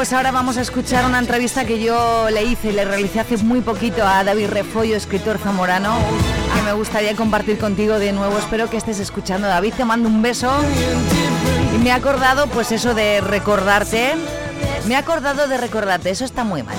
Pues 0.00 0.14
ahora 0.14 0.30
vamos 0.30 0.56
a 0.56 0.62
escuchar 0.62 1.04
una 1.04 1.18
entrevista 1.18 1.66
que 1.66 1.78
yo 1.78 2.30
le 2.30 2.44
hice 2.44 2.72
le 2.72 2.86
realicé 2.86 3.20
hace 3.20 3.36
muy 3.36 3.60
poquito 3.60 4.02
a 4.02 4.24
David 4.24 4.46
Refollo, 4.46 4.96
escritor 4.96 5.36
zamorano, 5.36 5.94
que 6.54 6.62
me 6.62 6.72
gustaría 6.72 7.14
compartir 7.14 7.58
contigo 7.58 7.98
de 7.98 8.10
nuevo. 8.12 8.38
Espero 8.38 8.70
que 8.70 8.78
estés 8.78 8.98
escuchando. 8.98 9.46
David, 9.46 9.74
te 9.76 9.84
mando 9.84 10.08
un 10.08 10.22
beso. 10.22 10.50
Y 11.74 11.78
me 11.80 11.90
he 11.90 11.92
acordado, 11.92 12.46
pues 12.46 12.72
eso 12.72 12.94
de 12.94 13.20
recordarte. 13.20 14.14
Me 14.88 14.94
he 14.94 14.96
acordado 14.96 15.46
de 15.46 15.58
recordarte, 15.58 16.08
eso 16.08 16.24
está 16.24 16.44
muy 16.44 16.62
mal. 16.62 16.76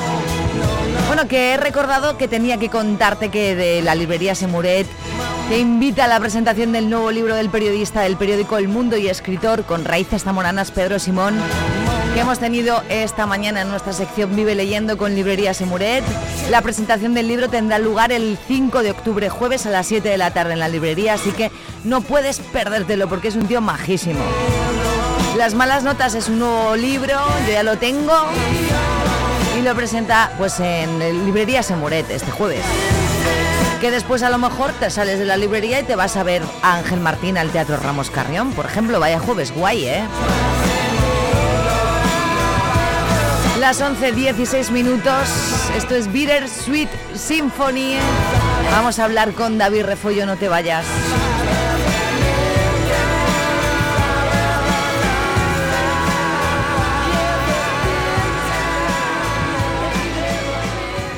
Bueno, 1.06 1.28
que 1.28 1.54
he 1.54 1.58
recordado 1.58 2.18
que 2.18 2.28
tenía 2.28 2.58
que 2.58 2.70
contarte 2.70 3.30
que 3.30 3.56
de 3.56 3.84
la 3.84 3.94
librería 3.94 4.34
Semuret 4.34 4.88
te 5.48 5.60
invita 5.60 6.06
a 6.06 6.08
la 6.08 6.20
presentación 6.20 6.72
del 6.72 6.90
nuevo 6.90 7.12
libro 7.12 7.36
del 7.36 7.52
periodista 7.52 8.02
del 8.02 8.18
periódico 8.18 8.58
El 8.58 8.68
Mundo 8.68 8.98
y 8.98 9.10
escritor 9.10 9.64
con 9.64 9.86
raíces 9.86 10.24
zamoranas 10.24 10.72
Pedro 10.72 10.98
Simón 10.98 11.36
que 12.14 12.20
hemos 12.20 12.40
tenido 12.40 12.84
esta 12.90 13.26
mañana 13.26 13.62
en 13.62 13.70
nuestra 13.70 13.94
sección 13.94 14.36
Vive 14.36 14.56
Leyendo 14.56 14.98
con 14.98 15.16
Librería 15.16 15.54
Semuret. 15.54 16.04
La 16.50 16.62
presentación 16.62 17.14
del 17.14 17.28
libro 17.28 17.50
tendrá 17.50 17.80
lugar 17.80 18.12
el 18.12 18.38
5 18.48 18.84
de 18.84 18.92
octubre, 18.92 19.30
jueves 19.30 19.66
a 19.66 19.70
las 19.70 19.88
7 19.88 20.10
de 20.10 20.18
la 20.18 20.32
tarde 20.32 20.54
en 20.54 20.60
la 20.60 20.68
librería, 20.68 21.14
así 21.14 21.32
que 21.32 21.52
no 21.84 22.02
puedes 22.02 22.40
perdértelo 22.40 23.08
porque 23.08 23.30
es 23.30 23.36
un 23.36 23.48
tío 23.48 23.62
majísimo. 23.62 24.20
Las 25.38 25.54
malas 25.54 25.84
notas 25.84 26.14
es 26.16 26.28
un 26.28 26.40
nuevo 26.40 26.76
libro, 26.76 27.16
yo 27.48 27.54
ya 27.54 27.64
lo 27.64 27.78
tengo 27.78 28.14
y 29.58 29.62
lo 29.62 29.74
presenta 29.76 30.34
pues 30.38 30.60
en 30.60 31.26
Librería 31.26 31.64
Semuret 31.64 32.10
este 32.10 32.32
jueves. 32.32 32.66
Que 33.80 33.90
después 33.90 34.22
a 34.24 34.30
lo 34.30 34.38
mejor 34.38 34.74
te 34.74 34.90
sales 34.90 35.18
de 35.18 35.26
la 35.26 35.38
librería 35.38 35.80
y 35.80 35.84
te 35.84 35.96
vas 35.96 36.18
a 36.18 36.24
ver 36.24 36.44
a 36.62 36.76
Ángel 36.76 37.00
Martín 37.00 37.38
al 37.38 37.52
Teatro 37.52 37.78
Ramos 37.78 38.10
Carrión, 38.10 38.52
por 38.52 38.66
ejemplo, 38.66 39.00
vaya 39.00 39.20
jueves 39.20 39.54
guay, 39.54 39.86
¿eh? 39.86 40.04
Las 43.62 43.80
11.16 43.80 44.72
minutos. 44.72 45.30
Esto 45.78 45.94
es 45.94 46.12
Bitter 46.12 46.50
Sweet 46.50 46.90
Symphony. 47.14 47.98
Vamos 48.72 48.98
a 48.98 49.06
hablar 49.06 49.34
con 49.34 49.60
David 49.60 49.84
Refollo, 49.84 50.26
no 50.26 50.36
te 50.36 50.50
vayas. 50.50 50.84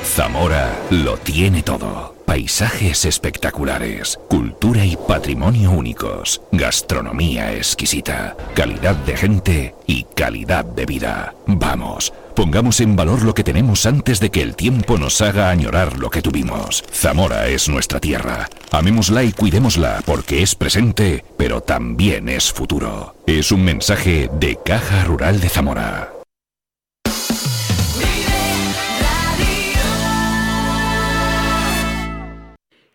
Zamora 0.04 0.70
lo 0.90 1.16
tiene 1.16 1.62
todo. 1.62 2.14
Paisajes 2.26 3.06
espectaculares, 3.06 4.20
cultura 4.28 4.84
y 4.84 4.96
patrimonio 4.96 5.70
únicos, 5.70 6.42
gastronomía 6.52 7.54
exquisita, 7.54 8.36
calidad 8.54 8.96
de 8.96 9.16
gente 9.16 9.74
y 9.86 10.04
calidad 10.14 10.66
de 10.66 10.84
vida. 10.84 11.34
Vamos 11.46 12.12
Pongamos 12.34 12.80
en 12.80 12.96
valor 12.96 13.22
lo 13.22 13.32
que 13.32 13.44
tenemos 13.44 13.86
antes 13.86 14.18
de 14.18 14.30
que 14.30 14.42
el 14.42 14.56
tiempo 14.56 14.98
nos 14.98 15.20
haga 15.20 15.50
añorar 15.50 15.98
lo 16.00 16.10
que 16.10 16.20
tuvimos. 16.20 16.82
Zamora 16.90 17.46
es 17.46 17.68
nuestra 17.68 18.00
tierra. 18.00 18.48
Amémosla 18.72 19.22
y 19.22 19.32
cuidémosla 19.32 20.02
porque 20.04 20.42
es 20.42 20.56
presente, 20.56 21.24
pero 21.36 21.60
también 21.60 22.28
es 22.28 22.52
futuro. 22.52 23.14
Es 23.28 23.52
un 23.52 23.64
mensaje 23.64 24.28
de 24.40 24.58
Caja 24.64 25.04
Rural 25.04 25.40
de 25.40 25.48
Zamora. 25.48 26.10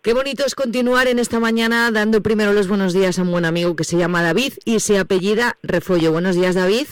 Qué 0.01 0.13
bonito 0.13 0.45
es 0.45 0.55
continuar 0.55 1.07
en 1.07 1.19
esta 1.19 1.39
mañana 1.39 1.91
dando 1.91 2.21
primero 2.21 2.51
los 2.51 2.67
buenos 2.67 2.93
días 2.93 3.19
a 3.19 3.21
un 3.21 3.31
buen 3.31 3.45
amigo 3.45 3.77
que 3.77 3.85
se 3.85 3.97
llama 3.97 4.21
David 4.21 4.53
y 4.65 4.81
se 4.81 4.97
apellida 4.97 5.57
Refollo. 5.63 6.11
Buenos 6.11 6.35
días, 6.35 6.55
David. 6.55 6.87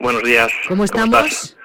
Buenos 0.00 0.22
días. 0.22 0.52
¿Cómo 0.68 0.84
estamos? 0.84 1.56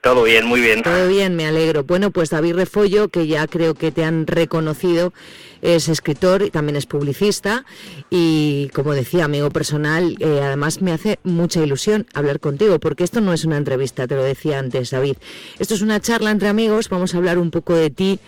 Todo 0.00 0.22
bien, 0.22 0.46
muy 0.46 0.62
bien. 0.62 0.82
Todo 0.82 1.08
bien, 1.08 1.36
me 1.36 1.46
alegro. 1.46 1.84
Bueno, 1.84 2.10
pues 2.10 2.30
David 2.30 2.54
Refollo, 2.54 3.08
que 3.08 3.26
ya 3.26 3.46
creo 3.46 3.74
que 3.74 3.92
te 3.92 4.02
han 4.02 4.26
reconocido, 4.26 5.12
es 5.60 5.88
escritor 5.88 6.40
y 6.42 6.50
también 6.50 6.76
es 6.76 6.86
publicista 6.86 7.66
y, 8.08 8.70
como 8.72 8.94
decía, 8.94 9.26
amigo 9.26 9.50
personal, 9.50 10.16
eh, 10.20 10.40
además 10.42 10.80
me 10.80 10.92
hace 10.92 11.18
mucha 11.22 11.62
ilusión 11.62 12.06
hablar 12.14 12.40
contigo, 12.40 12.78
porque 12.78 13.04
esto 13.04 13.20
no 13.20 13.34
es 13.34 13.44
una 13.44 13.58
entrevista, 13.58 14.06
te 14.06 14.14
lo 14.14 14.22
decía 14.22 14.58
antes, 14.58 14.90
David. 14.90 15.16
Esto 15.58 15.74
es 15.74 15.82
una 15.82 16.00
charla 16.00 16.30
entre 16.30 16.48
amigos, 16.48 16.88
vamos 16.88 17.14
a 17.14 17.18
hablar 17.18 17.36
un 17.36 17.50
poco 17.50 17.74
de 17.74 17.90
ti, 17.90 18.20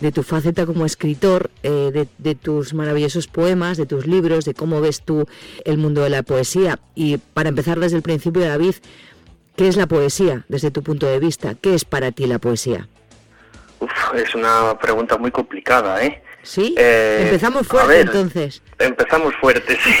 de 0.00 0.12
tu 0.12 0.22
faceta 0.22 0.66
como 0.66 0.86
escritor, 0.86 1.50
eh, 1.62 2.06
de, 2.18 2.34
tus 2.34 2.74
maravillosos 2.74 3.28
poemas, 3.28 3.76
de 3.76 3.86
tus 3.86 4.06
libros, 4.06 4.46
de 4.46 4.54
cómo 4.54 4.80
ves 4.80 5.02
tú 5.02 5.26
el 5.64 5.78
mundo 5.78 6.02
de 6.02 6.10
la 6.10 6.22
poesía. 6.22 6.80
Y 6.94 7.18
para 7.18 7.50
empezar 7.50 7.78
desde 7.78 7.98
el 7.98 8.02
principio, 8.02 8.42
David, 8.42 8.74
¿qué 9.60 9.68
es 9.68 9.76
la 9.76 9.86
poesía 9.86 10.42
desde 10.48 10.70
tu 10.70 10.82
punto 10.82 11.04
de 11.04 11.18
vista? 11.18 11.54
¿Qué 11.60 11.74
es 11.74 11.84
para 11.84 12.12
ti 12.12 12.26
la 12.26 12.38
poesía? 12.38 12.88
es 14.14 14.34
una 14.34 14.78
pregunta 14.78 15.18
muy 15.18 15.30
complicada, 15.30 16.02
¿eh? 16.02 16.22
Sí, 16.42 16.74
eh, 16.78 17.24
empezamos 17.24 17.68
fuerte 17.68 18.00
entonces. 18.00 18.62
Empezamos 18.78 19.34
fuerte, 19.36 19.76
sí. 19.84 19.94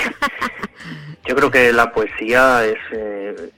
Yo 1.26 1.36
creo 1.36 1.50
que 1.50 1.74
la 1.74 1.92
poesía 1.92 2.64
es, 2.64 2.78
eh, 2.92 3.50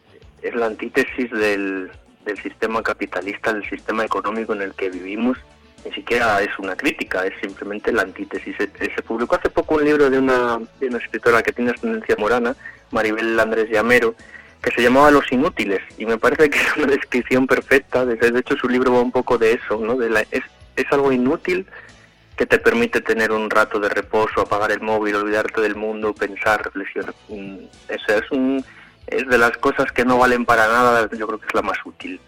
es 0.43 0.55
la 0.57 0.67
antítesis 0.67 1.31
del, 1.31 1.93
del 2.25 2.43
sistema 2.43 2.83
capitalista, 2.83 3.53
del 3.53 3.69
sistema 3.71 4.05
económico 4.05 4.55
en 4.55 4.63
el 4.63 4.75
que 4.75 4.91
vivimos. 4.91 5.39
Ni 5.85 5.93
siquiera 5.93 6.43
es 6.43 6.51
una 6.59 6.75
crítica, 6.75 7.25
es 7.25 7.35
simplemente 7.41 7.93
la 7.93 8.03
antítesis. 8.03 8.57
Se, 8.57 9.03
publicó 9.03 9.37
hace 9.37 9.51
poco 9.51 9.77
un 9.77 9.85
libro 9.85 10.11
de 10.11 10.19
una, 10.19 10.59
de 10.81 10.89
una 10.89 10.99
escritora 10.99 11.45
que 11.45 11.53
tiene 11.53 11.71
ascendencia 11.71 12.17
morana, 12.19 12.57
Maribel 12.91 13.39
Andrés 13.39 13.71
Llamero, 13.71 14.17
que 14.63 14.71
se 14.71 14.83
llamaba 14.83 15.11
Los 15.11 15.31
Inútiles, 15.33 15.81
y 15.99 16.07
me 16.07 16.19
parece 16.19 16.49
que 16.49 16.59
es 16.59 16.77
una 16.77 16.87
descripción 16.93 17.47
perfecta. 17.47 18.07
De, 18.07 18.39
hecho, 18.39 18.57
su 18.57 18.69
libro 18.69 18.93
va 18.93 19.01
un 19.01 19.13
poco 19.13 19.39
de 19.39 19.53
eso, 19.53 19.79
¿no? 19.79 19.97
De 19.97 20.09
la, 20.09 20.21
es, 20.31 20.43
es 20.77 20.87
algo 20.91 21.13
inútil 21.13 21.67
que 22.37 22.47
te 22.47 22.59
permite 22.59 23.01
tener 23.01 23.31
un 23.33 23.51
rato 23.51 23.79
de 23.79 23.89
reposo, 23.89 24.41
apagar 24.41 24.73
el 24.73 24.81
móvil, 24.81 25.17
olvidarte 25.17 25.61
del 25.61 25.77
mundo, 25.77 26.15
pensar, 26.15 26.65
reflexionar. 26.65 27.15
Mm, 27.29 27.57
eso 27.89 28.15
es 28.15 28.31
un 28.31 28.65
es 29.07 29.29
de 29.29 29.39
las 29.39 29.57
cosas 29.59 29.93
que 29.93 30.05
no 30.05 30.19
valen 30.19 30.45
para 30.45 30.69
nada, 30.69 31.09
yo 31.17 31.27
creo 31.27 31.39
que 31.39 31.47
es 31.47 31.55
la 31.55 31.63
más 31.63 31.79
útil. 31.85 32.21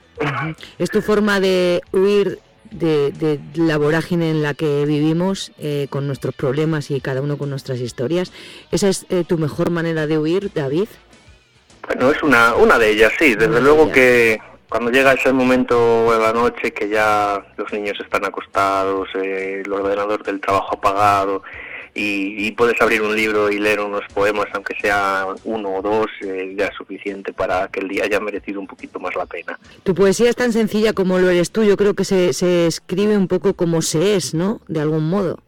¿Es 0.78 0.90
tu 0.90 1.02
forma 1.02 1.40
de 1.40 1.80
huir 1.92 2.38
de, 2.70 3.40
la 3.54 3.78
vorágine 3.78 4.30
en 4.30 4.42
la 4.42 4.54
que 4.54 4.84
vivimos, 4.84 5.52
eh, 5.58 5.86
con 5.90 6.06
nuestros 6.06 6.34
problemas 6.34 6.90
y 6.90 7.00
cada 7.00 7.22
uno 7.22 7.38
con 7.38 7.50
nuestras 7.50 7.80
historias? 7.80 8.32
¿Esa 8.70 8.88
es 8.88 9.06
eh, 9.08 9.24
tu 9.26 9.38
mejor 9.38 9.70
manera 9.70 10.06
de 10.06 10.18
huir, 10.18 10.52
David? 10.52 10.88
Bueno, 11.86 12.10
es 12.10 12.22
una, 12.22 12.54
una 12.54 12.78
de 12.78 12.90
ellas, 12.90 13.12
sí. 13.18 13.34
Desde 13.34 13.60
luego 13.60 13.90
que 13.90 14.40
cuando 14.68 14.90
llega 14.90 15.12
ese 15.12 15.32
momento 15.32 16.12
de 16.12 16.18
la 16.18 16.32
noche 16.32 16.72
que 16.72 16.88
ya 16.88 17.44
los 17.56 17.72
niños 17.72 17.98
están 18.00 18.24
acostados, 18.24 19.08
eh, 19.14 19.62
el 19.64 19.72
ordenador 19.72 20.22
del 20.22 20.40
trabajo 20.40 20.76
apagado, 20.76 21.42
y, 21.94 22.50
puedes 22.52 22.80
abrir 22.80 23.02
un 23.02 23.14
libro 23.14 23.50
y 23.50 23.58
leer 23.58 23.80
unos 23.80 24.02
poemas, 24.12 24.46
aunque 24.52 24.74
sea 24.80 25.26
uno 25.44 25.76
o 25.76 25.82
dos, 25.82 26.06
eh, 26.22 26.54
ya 26.56 26.66
es 26.66 26.74
suficiente 26.74 27.32
para 27.32 27.68
que 27.68 27.80
el 27.80 27.88
día 27.88 28.04
haya 28.04 28.18
merecido 28.18 28.60
un 28.60 28.66
poquito 28.66 28.98
más 28.98 29.14
la 29.14 29.26
pena. 29.26 29.58
Tu 29.84 29.94
poesía 29.94 30.28
es 30.30 30.36
tan 30.36 30.52
sencilla 30.52 30.92
como 30.92 31.18
lo 31.18 31.30
eres 31.30 31.52
tú, 31.52 31.62
yo 31.62 31.76
creo 31.76 31.94
que 31.94 32.04
se, 32.04 32.32
se 32.32 32.66
escribe 32.66 33.16
un 33.16 33.28
poco 33.28 33.54
como 33.54 33.80
se 33.80 34.16
es, 34.16 34.34
¿no? 34.34 34.60
De 34.66 34.80
algún 34.80 35.08
modo. 35.08 35.38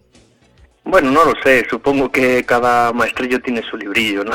Bueno, 0.86 1.10
no 1.10 1.24
lo 1.24 1.34
sé, 1.42 1.66
supongo 1.68 2.12
que 2.12 2.44
cada 2.44 2.92
maestrillo 2.92 3.40
tiene 3.40 3.60
su 3.60 3.76
librillo, 3.76 4.22
¿no? 4.22 4.32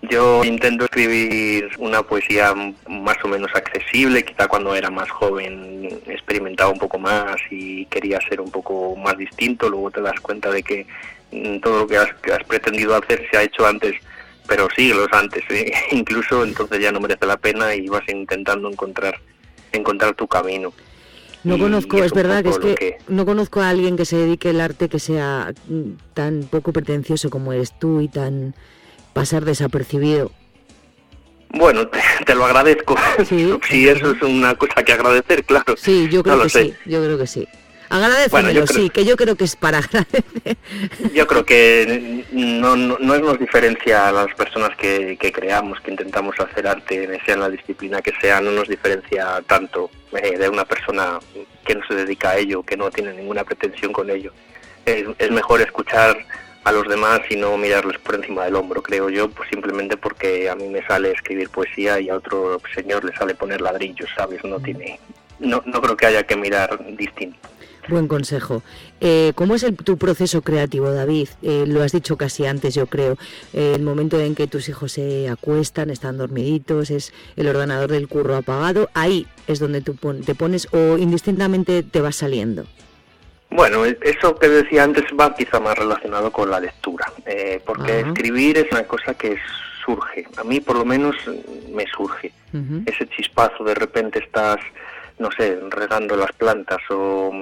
Yo 0.00 0.42
intento 0.42 0.86
escribir 0.86 1.68
una 1.76 2.02
poesía 2.02 2.54
más 2.88 3.18
o 3.22 3.28
menos 3.28 3.54
accesible, 3.54 4.24
quizá 4.24 4.48
cuando 4.48 4.74
era 4.74 4.90
más 4.90 5.10
joven 5.10 5.86
experimentaba 6.06 6.70
un 6.70 6.78
poco 6.78 6.98
más 6.98 7.36
y 7.50 7.84
quería 7.86 8.18
ser 8.26 8.40
un 8.40 8.50
poco 8.50 8.96
más 8.96 9.18
distinto, 9.18 9.68
luego 9.68 9.90
te 9.90 10.00
das 10.00 10.18
cuenta 10.20 10.50
de 10.50 10.62
que 10.62 10.86
mm, 11.32 11.58
todo 11.58 11.80
lo 11.80 11.86
que 11.86 11.98
has, 11.98 12.44
pretendido 12.48 12.96
hacer 12.96 13.28
se 13.30 13.36
ha 13.36 13.42
hecho 13.42 13.66
antes, 13.66 13.96
pero 14.48 14.68
siglos 14.74 15.08
antes, 15.12 15.44
¿eh? 15.50 15.70
incluso 15.92 16.42
entonces 16.42 16.80
ya 16.80 16.90
no 16.90 17.00
merece 17.00 17.26
la 17.26 17.36
pena 17.36 17.74
y 17.74 17.86
vas 17.88 18.08
intentando 18.08 18.70
encontrar, 18.70 19.20
encontrar 19.72 20.14
tu 20.14 20.26
camino. 20.26 20.72
No 21.46 21.58
conozco, 21.58 22.02
es, 22.02 22.12
verdad 22.12 22.42
que 22.42 22.50
es 22.50 22.58
que, 22.58 22.98
no 23.06 23.24
conozco 23.24 23.60
a 23.60 23.68
alguien 23.68 23.96
que 23.96 24.04
se 24.04 24.16
dedique 24.16 24.48
al 24.48 24.60
arte 24.60 24.88
que 24.88 24.98
sea 24.98 25.54
tan 26.12 26.42
poco 26.42 26.72
pretencioso 26.72 27.30
como 27.30 27.52
eres 27.52 27.78
tú 27.78 28.00
y 28.00 28.08
tan 28.08 28.54
pasar 29.12 29.44
desapercibido. 29.44 30.32
Bueno, 31.50 31.86
te, 32.26 32.34
lo 32.34 32.44
agradezco. 32.44 32.96
¿Sí? 33.24 33.56
eso 33.88 34.10
es 34.10 34.22
una 34.22 34.56
cosa 34.56 34.82
que 34.84 34.92
agradecer, 34.92 35.44
claro. 35.44 35.76
Sí, 35.76 36.08
yo 36.10 36.24
creo 36.24 36.42
que 36.42 36.48
sí, 36.48 36.74
yo 36.84 37.02
creo 37.04 37.16
que 37.16 37.28
sí. 37.28 37.46
Agradecemelo, 37.88 38.66
sí, 38.66 38.90
que 38.90 39.04
yo 39.04 39.16
creo 39.16 39.36
que 39.36 39.44
es 39.44 39.56
para 39.56 39.78
agradecer. 39.78 40.56
Yo 41.14 41.26
creo 41.26 41.44
que 41.44 42.24
no, 42.32 42.76
no, 42.76 42.98
nos 42.98 43.38
diferencia 43.38 44.08
a 44.08 44.12
las 44.12 44.34
personas 44.34 44.76
que, 44.76 45.16
creamos, 45.32 45.80
que 45.80 45.90
intentamos 45.90 46.38
hacer 46.40 46.66
arte, 46.66 47.20
sea 47.24 47.34
en 47.34 47.40
la 47.40 47.50
disciplina 47.50 48.02
que 48.02 48.12
sea, 48.20 48.40
no 48.40 48.50
nos 48.50 48.68
diferencia 48.68 49.42
tanto 49.46 49.90
eh, 50.12 50.38
de 50.38 50.48
una 50.48 50.64
persona 50.64 51.18
que 51.64 51.74
no 51.74 51.86
se 51.86 51.94
dedica 51.94 52.30
a 52.30 52.36
ello, 52.36 52.62
que 52.62 52.76
no 52.76 52.90
tiene 52.90 53.12
ninguna 53.12 53.44
pretensión 53.44 53.92
con 53.92 54.10
ello. 54.10 54.32
Es, 54.84 55.04
es 55.18 55.30
mejor 55.30 55.60
escuchar 55.60 56.16
a 56.66 56.72
los 56.72 56.88
demás 56.88 57.20
y 57.30 57.36
no 57.36 57.56
mirarles 57.56 57.98
por 58.00 58.16
encima 58.16 58.44
del 58.44 58.56
hombro, 58.56 58.82
creo 58.82 59.08
yo, 59.08 59.30
pues 59.30 59.48
simplemente 59.48 59.96
porque 59.96 60.50
a 60.50 60.56
mí 60.56 60.68
me 60.68 60.84
sale 60.84 61.12
escribir 61.12 61.48
poesía 61.48 62.00
y 62.00 62.08
a 62.08 62.16
otro 62.16 62.60
señor 62.74 63.04
le 63.04 63.14
sale 63.14 63.36
poner 63.36 63.60
ladrillos, 63.60 64.10
¿sabes? 64.16 64.42
No 64.42 64.58
tiene, 64.58 64.98
no, 65.38 65.62
no 65.64 65.80
creo 65.80 65.96
que 65.96 66.06
haya 66.06 66.24
que 66.24 66.34
mirar 66.34 66.76
distinto. 66.96 67.38
Buen 67.88 68.08
consejo. 68.08 68.62
Eh, 69.00 69.32
¿Cómo 69.36 69.54
es 69.54 69.62
el, 69.62 69.76
tu 69.76 69.96
proceso 69.96 70.42
creativo, 70.42 70.90
David? 70.90 71.28
Eh, 71.42 71.64
lo 71.68 71.82
has 71.82 71.92
dicho 71.92 72.16
casi 72.16 72.44
antes, 72.44 72.74
yo 72.74 72.86
creo. 72.86 73.16
Eh, 73.52 73.74
el 73.76 73.82
momento 73.82 74.18
en 74.18 74.34
que 74.34 74.48
tus 74.48 74.68
hijos 74.68 74.92
se 74.92 75.28
acuestan, 75.28 75.90
están 75.90 76.18
dormiditos, 76.18 76.90
es 76.90 77.12
el 77.36 77.46
ordenador 77.46 77.90
del 77.90 78.08
curro 78.08 78.36
apagado. 78.36 78.90
Ahí 78.94 79.26
es 79.46 79.60
donde 79.60 79.82
tú 79.82 79.94
te 80.24 80.34
pones 80.34 80.66
o 80.72 80.98
indistintamente 80.98 81.84
te 81.84 82.00
vas 82.00 82.16
saliendo. 82.16 82.66
Bueno, 83.50 83.84
eso 83.84 84.34
que 84.34 84.48
decía 84.48 84.82
antes 84.82 85.04
va 85.18 85.34
quizá 85.36 85.60
más 85.60 85.78
relacionado 85.78 86.32
con 86.32 86.50
la 86.50 86.58
lectura, 86.58 87.12
porque 87.64 88.00
escribir 88.00 88.58
es 88.58 88.66
una 88.72 88.82
cosa 88.82 89.14
que 89.14 89.38
surge. 89.84 90.26
A 90.36 90.42
mí, 90.42 90.60
por 90.60 90.76
lo 90.76 90.84
menos, 90.84 91.14
me 91.72 91.86
surge. 91.86 92.32
Ese 92.86 93.06
chispazo, 93.06 93.62
de 93.62 93.74
repente 93.74 94.18
estás 94.18 94.58
no 95.18 95.30
sé, 95.32 95.58
regando 95.70 96.16
las 96.16 96.32
plantas 96.32 96.78
o, 96.90 97.32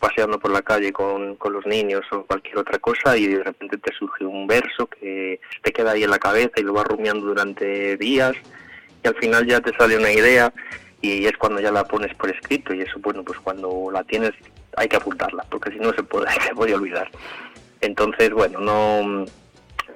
paseando 0.00 0.38
por 0.38 0.50
la 0.50 0.62
calle 0.62 0.92
con, 0.92 1.36
con, 1.36 1.52
los 1.52 1.66
niños 1.66 2.02
o 2.10 2.24
cualquier 2.24 2.58
otra 2.58 2.78
cosa 2.78 3.16
y 3.16 3.26
de 3.26 3.44
repente 3.44 3.76
te 3.76 3.92
surge 3.92 4.24
un 4.24 4.46
verso 4.46 4.86
que 4.86 5.40
te 5.62 5.72
queda 5.72 5.92
ahí 5.92 6.04
en 6.04 6.10
la 6.10 6.18
cabeza 6.18 6.52
y 6.56 6.62
lo 6.62 6.72
vas 6.72 6.86
rumiando 6.86 7.26
durante 7.26 7.96
días 7.98 8.34
y 9.04 9.08
al 9.08 9.14
final 9.16 9.46
ya 9.46 9.60
te 9.60 9.76
sale 9.76 9.98
una 9.98 10.10
idea 10.10 10.52
y 11.02 11.26
es 11.26 11.36
cuando 11.36 11.60
ya 11.60 11.70
la 11.70 11.84
pones 11.84 12.14
por 12.14 12.30
escrito 12.30 12.72
y 12.72 12.80
eso, 12.80 12.98
bueno, 13.00 13.22
pues 13.24 13.38
cuando 13.40 13.90
la 13.92 14.04
tienes 14.04 14.32
hay 14.76 14.88
que 14.88 14.96
apuntarla 14.96 15.44
porque 15.50 15.70
si 15.70 15.78
no 15.78 15.92
se 15.92 16.02
puede, 16.02 16.30
se 16.46 16.54
puede 16.54 16.74
olvidar. 16.74 17.10
Entonces, 17.82 18.30
bueno, 18.30 18.60
no, 18.60 19.26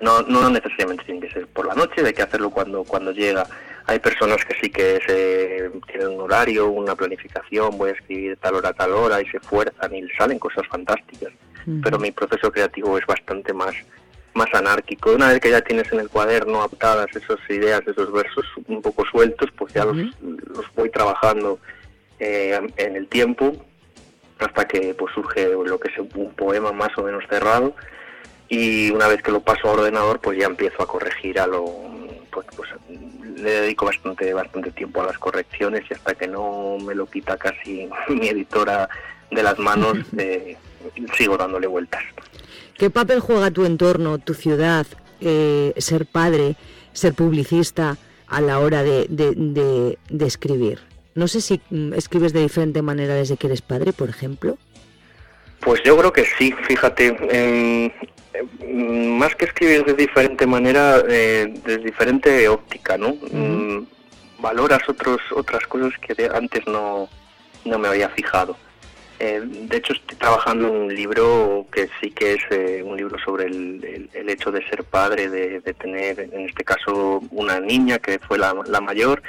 no, 0.00 0.22
no 0.22 0.50
necesariamente 0.50 1.04
tiene 1.04 1.20
que 1.20 1.32
ser 1.32 1.46
por 1.46 1.66
la 1.66 1.74
noche, 1.74 2.04
hay 2.04 2.12
que 2.12 2.22
hacerlo 2.22 2.50
cuando, 2.50 2.84
cuando 2.84 3.12
llega 3.12 3.46
hay 3.86 3.98
personas 4.00 4.44
que 4.44 4.56
sí 4.60 4.70
que 4.70 5.00
se 5.06 5.70
tienen 5.86 6.08
un 6.08 6.20
horario, 6.22 6.68
una 6.68 6.94
planificación, 6.94 7.78
voy 7.78 7.90
a 7.90 7.92
escribir 7.92 8.36
tal 8.38 8.56
hora, 8.56 8.72
tal 8.72 8.92
hora 8.92 9.22
y 9.22 9.26
se 9.26 9.36
esfuerzan 9.36 9.94
y 9.94 10.08
salen 10.18 10.38
cosas 10.38 10.66
fantásticas. 10.68 11.32
Pero 11.82 11.98
mi 11.98 12.12
proceso 12.12 12.52
creativo 12.52 12.96
es 12.96 13.04
bastante 13.06 13.52
más 13.52 13.74
más 14.34 14.52
anárquico. 14.52 15.12
Una 15.12 15.28
vez 15.28 15.40
que 15.40 15.50
ya 15.50 15.62
tienes 15.62 15.90
en 15.92 16.00
el 16.00 16.08
cuaderno 16.08 16.58
adaptadas 16.58 17.08
esas 17.16 17.38
ideas, 17.48 17.80
esos 17.86 18.12
versos 18.12 18.44
un 18.68 18.82
poco 18.82 19.04
sueltos, 19.06 19.50
pues 19.56 19.72
ya 19.72 19.84
los, 19.84 19.96
voy 20.76 20.90
trabajando 20.90 21.58
eh, 22.20 22.60
en 22.76 22.96
el 22.96 23.08
tiempo 23.08 23.52
hasta 24.38 24.66
que 24.66 24.94
pues 24.94 25.14
surge 25.14 25.48
lo 25.48 25.80
que 25.80 25.90
es 25.90 25.98
un 25.98 26.34
poema 26.34 26.70
más 26.70 26.90
o 26.98 27.02
menos 27.02 27.24
cerrado 27.28 27.74
y 28.48 28.90
una 28.90 29.08
vez 29.08 29.22
que 29.22 29.32
lo 29.32 29.40
paso 29.40 29.68
a 29.68 29.72
ordenador 29.72 30.20
pues 30.20 30.38
ya 30.38 30.46
empiezo 30.46 30.82
a 30.82 30.86
corregir 30.86 31.40
a 31.40 31.46
lo 31.46 31.64
pues, 32.42 32.46
pues 32.54 32.70
le 33.36 33.50
dedico 33.50 33.86
bastante, 33.86 34.34
bastante 34.34 34.70
tiempo 34.72 35.00
a 35.00 35.06
las 35.06 35.18
correcciones 35.18 35.84
y 35.90 35.94
hasta 35.94 36.14
que 36.14 36.28
no 36.28 36.76
me 36.78 36.94
lo 36.94 37.06
quita 37.06 37.36
casi 37.38 37.88
mi 38.08 38.28
editora 38.28 38.88
de 39.30 39.42
las 39.42 39.58
manos, 39.58 39.98
eh, 40.18 40.56
sigo 41.16 41.36
dándole 41.38 41.66
vueltas. 41.66 42.02
¿Qué 42.74 42.90
papel 42.90 43.20
juega 43.20 43.50
tu 43.50 43.64
entorno, 43.64 44.18
tu 44.18 44.34
ciudad, 44.34 44.86
eh, 45.20 45.72
ser 45.78 46.04
padre, 46.04 46.56
ser 46.92 47.14
publicista 47.14 47.96
a 48.26 48.40
la 48.42 48.58
hora 48.58 48.82
de, 48.82 49.06
de, 49.08 49.96
de, 50.10 50.26
escribir? 50.26 50.80
No 51.14 51.26
sé 51.26 51.40
si 51.40 51.62
mm, 51.70 51.94
escribes 51.94 52.34
de 52.34 52.40
diferente 52.40 52.82
manera 52.82 53.14
desde 53.14 53.38
que 53.38 53.46
eres 53.46 53.62
padre, 53.62 53.94
por 53.94 54.10
ejemplo. 54.10 54.58
Pues 55.66 55.82
yo 55.82 55.96
creo 55.96 56.12
que 56.12 56.24
sí, 56.24 56.54
fíjate, 56.68 57.90
más 58.64 59.34
que 59.34 59.46
escribir 59.46 59.84
de 59.84 59.94
diferente 59.94 60.46
manera, 60.46 61.02
eh, 61.08 61.52
de 61.64 61.78
diferente 61.78 62.46
óptica, 62.48 62.96
¿no? 62.96 63.16
Mm, 63.32 63.84
valoras 64.38 64.88
otros, 64.88 65.20
otras 65.32 65.66
cosas 65.66 65.92
que 65.98 66.30
antes 66.32 66.64
no, 66.68 67.08
no 67.64 67.78
me 67.80 67.88
había 67.88 68.08
fijado. 68.10 68.56
Eh, 69.18 69.40
de 69.42 69.76
hecho, 69.78 69.94
estoy 69.94 70.16
trabajando 70.16 70.68
en 70.68 70.76
un 70.82 70.94
libro 70.94 71.66
que 71.72 71.88
sí 72.00 72.12
que 72.12 72.34
es 72.34 72.42
eh, 72.50 72.84
un 72.84 72.96
libro 72.96 73.18
sobre 73.18 73.46
el, 73.46 74.08
el, 74.12 74.30
hecho 74.30 74.52
de 74.52 74.64
ser 74.68 74.84
padre, 74.84 75.28
de, 75.28 75.60
tener, 75.74 76.20
en 76.20 76.48
este 76.48 76.62
caso, 76.62 77.20
una 77.32 77.58
niña 77.58 77.98
que 77.98 78.20
fue 78.20 78.38
la, 78.38 78.54
la 78.66 78.80
mayor, 78.80 79.20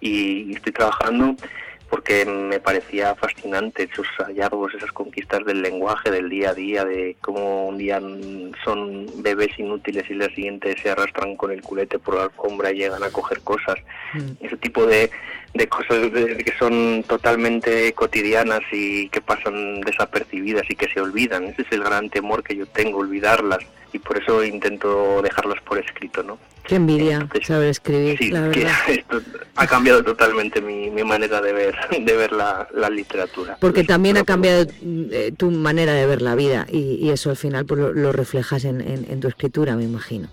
y 0.00 0.54
estoy 0.54 0.72
trabajando 0.72 1.34
porque 1.92 2.24
me 2.24 2.58
parecía 2.58 3.14
fascinante 3.14 3.82
esos 3.82 4.06
hallazgos, 4.16 4.72
esas 4.72 4.90
conquistas 4.92 5.44
del 5.44 5.60
lenguaje, 5.60 6.10
del 6.10 6.30
día 6.30 6.48
a 6.48 6.54
día, 6.54 6.86
de 6.86 7.18
cómo 7.20 7.68
un 7.68 7.76
día 7.76 8.00
son 8.64 9.06
bebés 9.22 9.58
inútiles 9.58 10.08
y 10.08 10.14
el 10.14 10.20
día 10.20 10.34
siguiente 10.34 10.74
se 10.82 10.88
arrastran 10.88 11.36
con 11.36 11.50
el 11.50 11.60
culete 11.60 11.98
por 11.98 12.14
la 12.14 12.22
alfombra 12.22 12.72
y 12.72 12.78
llegan 12.78 13.02
a 13.02 13.10
coger 13.10 13.42
cosas. 13.42 13.76
Mm. 14.14 14.42
Ese 14.42 14.56
tipo 14.56 14.86
de, 14.86 15.10
de 15.52 15.68
cosas 15.68 15.98
que 16.10 16.54
son 16.58 17.04
totalmente 17.06 17.92
cotidianas 17.92 18.62
y 18.72 19.10
que 19.10 19.20
pasan 19.20 19.82
desapercibidas 19.82 20.64
y 20.70 20.76
que 20.76 20.88
se 20.88 20.98
olvidan. 20.98 21.44
Ese 21.44 21.60
es 21.60 21.72
el 21.72 21.84
gran 21.84 22.08
temor 22.08 22.42
que 22.42 22.56
yo 22.56 22.64
tengo, 22.64 23.00
olvidarlas. 23.00 23.66
Y 23.92 23.98
por 23.98 24.16
eso 24.16 24.42
intento 24.42 25.20
dejarlas 25.20 25.60
por 25.60 25.76
escrito, 25.76 26.22
¿no? 26.22 26.38
Qué 26.66 26.76
envidia 26.76 27.28
saber 27.44 27.68
escribir, 27.68 28.18
sí, 28.18 28.32
esto 28.88 29.20
ha 29.56 29.66
cambiado 29.66 30.02
totalmente 30.02 30.60
mi, 30.60 30.90
manera 31.04 31.40
de 31.40 31.52
ver, 31.52 31.74
de 31.90 32.16
ver 32.16 32.32
la, 32.32 32.68
literatura. 32.90 33.56
Porque 33.60 33.84
también 33.84 34.16
ha 34.16 34.24
cambiado 34.24 34.66
eh, 34.82 35.32
tu 35.36 35.50
manera 35.50 35.92
de 35.92 36.06
ver 36.06 36.22
la 36.22 36.34
vida 36.34 36.66
y, 36.70 37.10
eso 37.10 37.30
al 37.30 37.36
final 37.36 37.66
pues, 37.66 37.80
lo, 37.80 38.12
reflejas 38.12 38.64
en, 38.64 39.20
tu 39.20 39.28
escritura, 39.28 39.76
me 39.76 39.84
imagino. 39.84 40.28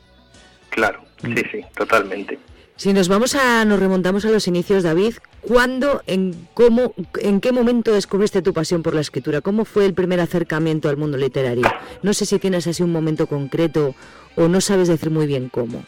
Claro, 0.70 1.02
sí, 1.22 1.28
mm. 1.28 1.36
sí, 1.52 1.66
totalmente. 1.76 2.38
Si 2.80 2.94
nos 2.94 3.10
vamos 3.10 3.36
a, 3.36 3.66
nos 3.66 3.78
remontamos 3.78 4.24
a 4.24 4.30
los 4.30 4.48
inicios, 4.48 4.84
David, 4.84 5.16
¿cuándo, 5.42 6.02
en 6.08 6.48
cómo, 6.54 6.94
en 7.20 7.42
qué 7.42 7.52
momento 7.52 7.92
descubriste 7.92 8.42
tu 8.42 8.54
pasión 8.54 8.84
por 8.84 8.94
la 8.94 9.02
escritura? 9.02 9.42
¿Cómo 9.42 9.66
fue 9.66 9.86
el 9.86 9.94
primer 9.94 10.22
acercamiento 10.22 10.88
al 10.88 10.96
mundo 10.96 11.18
literario? 11.18 11.70
No 12.04 12.14
sé 12.14 12.26
si 12.26 12.40
tienes 12.40 12.68
así 12.68 12.82
un 12.82 12.94
momento 12.94 13.28
concreto 13.28 13.96
o 14.38 14.48
no 14.48 14.62
sabes 14.62 14.88
decir 14.88 15.10
muy 15.10 15.28
bien 15.28 15.50
cómo. 15.50 15.84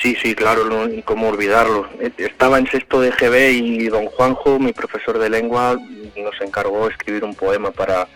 Sí, 0.00 0.14
sí, 0.22 0.34
claro, 0.34 0.64
no, 0.64 0.88
y 0.88 1.02
cómo 1.02 1.28
olvidarlo. 1.28 1.88
Estaba 2.18 2.58
en 2.58 2.66
sexto 2.66 3.00
de 3.00 3.10
GB 3.10 3.50
y 3.52 3.88
don 3.88 4.06
Juanjo, 4.06 4.58
mi 4.58 4.72
profesor 4.72 5.18
de 5.18 5.30
lengua, 5.30 5.78
nos 6.16 6.40
encargó 6.40 6.86
de 6.86 6.92
escribir 6.92 7.24
un 7.24 7.34
poema 7.34 7.70
para, 7.70 8.06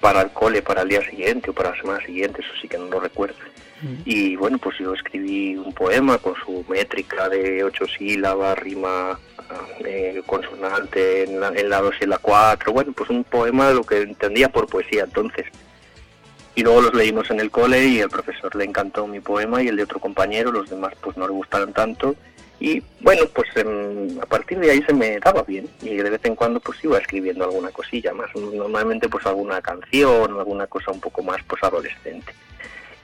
para 0.00 0.20
el 0.22 0.30
cole, 0.30 0.60
para 0.62 0.82
el 0.82 0.88
día 0.88 1.02
siguiente 1.08 1.50
o 1.50 1.54
para 1.54 1.70
la 1.70 1.80
semana 1.80 2.04
siguiente, 2.04 2.42
eso 2.42 2.52
sí 2.60 2.68
que 2.68 2.78
no 2.78 2.86
lo 2.86 3.00
recuerdo. 3.00 3.36
Y 4.04 4.34
bueno, 4.34 4.58
pues 4.58 4.76
yo 4.78 4.92
escribí 4.92 5.56
un 5.56 5.72
poema 5.72 6.18
con 6.18 6.34
su 6.44 6.64
métrica 6.68 7.28
de 7.28 7.62
ocho 7.62 7.86
sílabas, 7.86 8.58
rima 8.58 9.18
eh, 9.84 10.20
consonante 10.26 11.22
en 11.24 11.40
la, 11.40 11.48
en 11.48 11.70
la 11.70 11.80
dos 11.80 11.94
y 12.00 12.04
en 12.04 12.10
la 12.10 12.18
cuatro. 12.18 12.72
Bueno, 12.72 12.92
pues 12.92 13.08
un 13.08 13.22
poema 13.22 13.70
lo 13.70 13.84
que 13.84 14.02
entendía 14.02 14.48
por 14.48 14.66
poesía 14.66 15.04
entonces. 15.04 15.46
Y 16.58 16.64
luego 16.64 16.80
los 16.80 16.94
leímos 16.94 17.30
en 17.30 17.38
el 17.38 17.52
cole 17.52 17.86
y 17.86 18.00
el 18.00 18.08
profesor 18.08 18.52
le 18.56 18.64
encantó 18.64 19.06
mi 19.06 19.20
poema 19.20 19.62
y 19.62 19.68
el 19.68 19.76
de 19.76 19.84
otro 19.84 20.00
compañero, 20.00 20.50
los 20.50 20.68
demás 20.68 20.92
pues 21.00 21.16
no 21.16 21.28
le 21.28 21.32
gustaron 21.32 21.72
tanto. 21.72 22.16
Y 22.58 22.82
bueno, 23.00 23.26
pues 23.32 23.48
a 24.20 24.26
partir 24.26 24.58
de 24.58 24.72
ahí 24.72 24.82
se 24.82 24.92
me 24.92 25.20
daba 25.20 25.44
bien 25.44 25.68
y 25.82 25.94
de 25.94 26.10
vez 26.10 26.20
en 26.24 26.34
cuando 26.34 26.58
pues 26.58 26.82
iba 26.82 26.98
escribiendo 26.98 27.44
alguna 27.44 27.70
cosilla 27.70 28.12
más, 28.12 28.34
normalmente 28.34 29.08
pues 29.08 29.24
alguna 29.24 29.62
canción, 29.62 30.36
alguna 30.36 30.66
cosa 30.66 30.90
un 30.90 30.98
poco 30.98 31.22
más 31.22 31.40
pues 31.46 31.62
adolescente. 31.62 32.34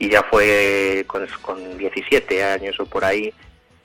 Y 0.01 0.11
ya 0.11 0.25
fue 0.25 1.05
con, 1.07 1.25
con 1.41 1.79
17 1.79 2.43
años 2.43 2.81
o 2.81 2.87
por 2.87 3.05
ahí 3.05 3.33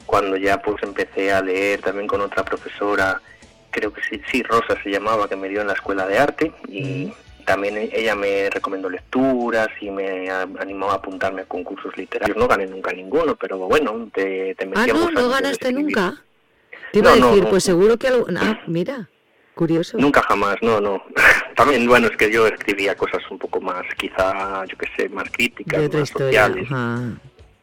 cuando 0.08 0.36
ya 0.36 0.60
pues 0.60 0.82
empecé 0.82 1.32
a 1.32 1.44
leer 1.44 1.82
también 1.82 2.08
con 2.08 2.22
otra 2.22 2.44
profesora, 2.44 3.22
creo 3.70 3.94
que 3.94 4.02
sí, 4.02 4.20
sí, 4.32 4.42
Rosa 4.42 4.82
se 4.82 4.90
llamaba, 4.90 5.30
que 5.30 5.36
me 5.36 5.48
dio 5.48 5.62
en 5.62 5.68
la 5.68 5.74
escuela 5.74 6.08
de 6.08 6.18
arte 6.18 6.52
y 6.68 7.14
también 7.50 7.90
ella 7.92 8.14
me 8.16 8.48
recomendó 8.52 8.92
lecturas 8.92 9.70
y 9.82 9.90
me 9.90 10.30
animó 10.30 10.92
a 10.92 10.96
apuntarme 10.96 11.42
a 11.42 11.46
concursos 11.46 11.98
literarios. 11.98 12.38
No 12.38 12.48
gané 12.48 12.68
nunca 12.68 12.92
ninguno, 12.92 13.36
pero 13.36 13.58
bueno, 13.58 14.08
te, 14.14 14.54
te 14.54 14.70
Ah, 14.76 14.86
no, 14.86 15.10
no 15.10 15.30
ganaste 15.30 15.74
nunca. 15.74 16.24
Te 16.94 17.00
iba 17.00 17.12
a 17.12 17.16
decir, 17.16 17.48
pues 17.50 17.64
seguro 17.64 17.98
que 17.98 18.08
algo... 18.10 18.28
Ah, 18.38 18.60
mira, 18.68 19.10
curioso. 19.56 19.98
Nunca 19.98 20.22
jamás, 20.22 20.58
no, 20.62 20.80
no. 20.80 21.04
También, 21.56 21.88
bueno, 21.88 22.06
es 22.06 22.18
que 22.18 22.32
yo 22.32 22.46
escribía 22.46 22.96
cosas 22.96 23.24
un 23.32 23.40
poco 23.40 23.60
más, 23.60 23.82
quizá, 23.98 24.64
yo 24.66 24.78
qué 24.78 24.88
sé, 24.96 25.10
más 25.10 25.28
críticas, 25.32 25.92
más 25.92 26.10
sociales. 26.10 26.70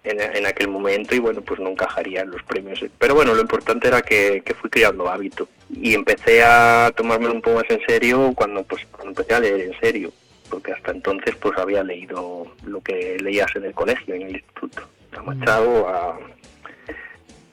En, 0.09 0.47
aquel 0.47 0.69
momento 0.69 1.17
y 1.17 1.19
bueno, 1.19 1.43
pues 1.43 1.59
no 1.59 1.71
encajaría 1.71 2.21
en 2.21 2.31
los 2.31 2.41
premios. 2.45 2.79
Pero 2.97 3.17
bueno, 3.17 3.35
lo 3.35 3.41
importante 3.41 3.89
era 3.89 4.03
que, 4.03 4.43
fui 4.61 4.71
creando 4.71 5.09
hábito 5.09 5.49
y 5.69 5.95
empecé 5.95 6.45
a 6.45 6.93
tomármelo 6.97 7.35
un 7.35 7.43
poco 7.43 7.57
más 7.57 7.71
en 7.71 7.81
serio 7.87 8.33
cuando 8.37 8.63
pues 8.63 8.87
empecé 9.05 9.35
a 9.35 9.41
leer 9.41 9.63
en 9.63 9.81
serio, 9.81 10.13
porque 10.49 10.73
hasta 10.73 10.93
entonces 10.93 11.35
pues 11.35 11.59
había 11.59 11.83
leído 11.83 12.47
lo 12.65 12.81
que 12.83 13.17
leías 13.21 13.55
en 13.57 13.65
el 13.65 13.75
colegio, 13.75 14.15
en 14.15 14.23
el 14.23 14.37
instituto, 14.37 14.89
a 15.17 15.23
Machado, 15.23 15.89
a, 15.89 16.19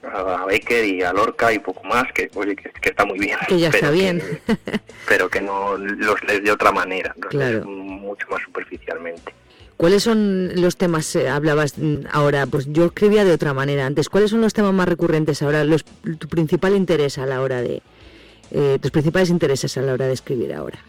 a 0.03 0.45
Becker 0.45 0.85
y 0.85 1.01
a 1.01 1.11
Lorca 1.11 1.51
y 1.51 1.57
poco 1.57 1.83
más, 1.85 2.11
que 2.13 2.29
oye, 2.35 2.55
que, 2.55 2.89
está 2.89 3.03
muy 3.03 3.17
bien. 3.17 3.37
Que 3.47 3.59
ya 3.59 3.69
está 3.69 3.89
bien. 3.89 4.21
pero 5.07 5.27
que 5.27 5.41
no 5.41 5.75
los 5.75 6.23
lees 6.23 6.43
de 6.43 6.51
otra 6.51 6.71
manera, 6.71 7.15
mucho 7.65 8.27
más 8.29 8.43
superficialmente. 8.43 9.33
¿Cuáles 9.77 10.03
son 10.03 10.61
los 10.61 10.77
temas, 10.77 11.15
eh, 11.15 11.29
hablabas 11.29 11.77
mm, 11.77 12.05
ahora, 12.11 12.45
pues 12.45 12.67
yo 12.71 12.85
escribía 12.85 13.25
de 13.25 13.33
otra 13.33 13.53
manera 13.53 13.85
antes, 13.85 14.09
¿cuáles 14.09 14.29
son 14.29 14.41
los 14.41 14.53
temas 14.53 14.73
más 14.73 14.87
recurrentes 14.87 15.41
ahora, 15.41 15.63
los, 15.63 15.83
tu 15.83 16.27
principal 16.27 16.75
interés 16.75 17.17
a 17.17 17.25
la 17.25 17.41
hora 17.41 17.61
de, 17.61 17.81
eh, 18.51 18.77
tus 18.81 18.91
principales 18.91 19.29
intereses 19.29 19.75
a 19.77 19.81
la 19.81 19.93
hora 19.93 20.07
de 20.07 20.13
escribir 20.13 20.53
ahora? 20.53 20.79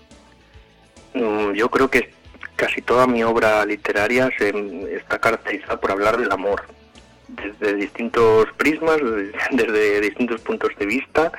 Mm, 1.14 1.52
yo 1.52 1.68
creo 1.70 1.88
que 1.88 2.10
casi 2.56 2.82
toda 2.82 3.06
mi 3.06 3.22
obra 3.22 3.64
literaria 3.64 4.30
se, 4.38 4.52
está 4.94 5.18
caracterizada 5.18 5.80
por 5.80 5.90
hablar 5.90 6.18
del 6.18 6.30
amor, 6.30 6.64
desde 7.28 7.74
distintos 7.74 8.46
prismas, 8.56 8.98
desde 9.50 10.00
distintos 10.00 10.40
puntos 10.42 10.70
de 10.78 10.86
vista, 10.86 11.32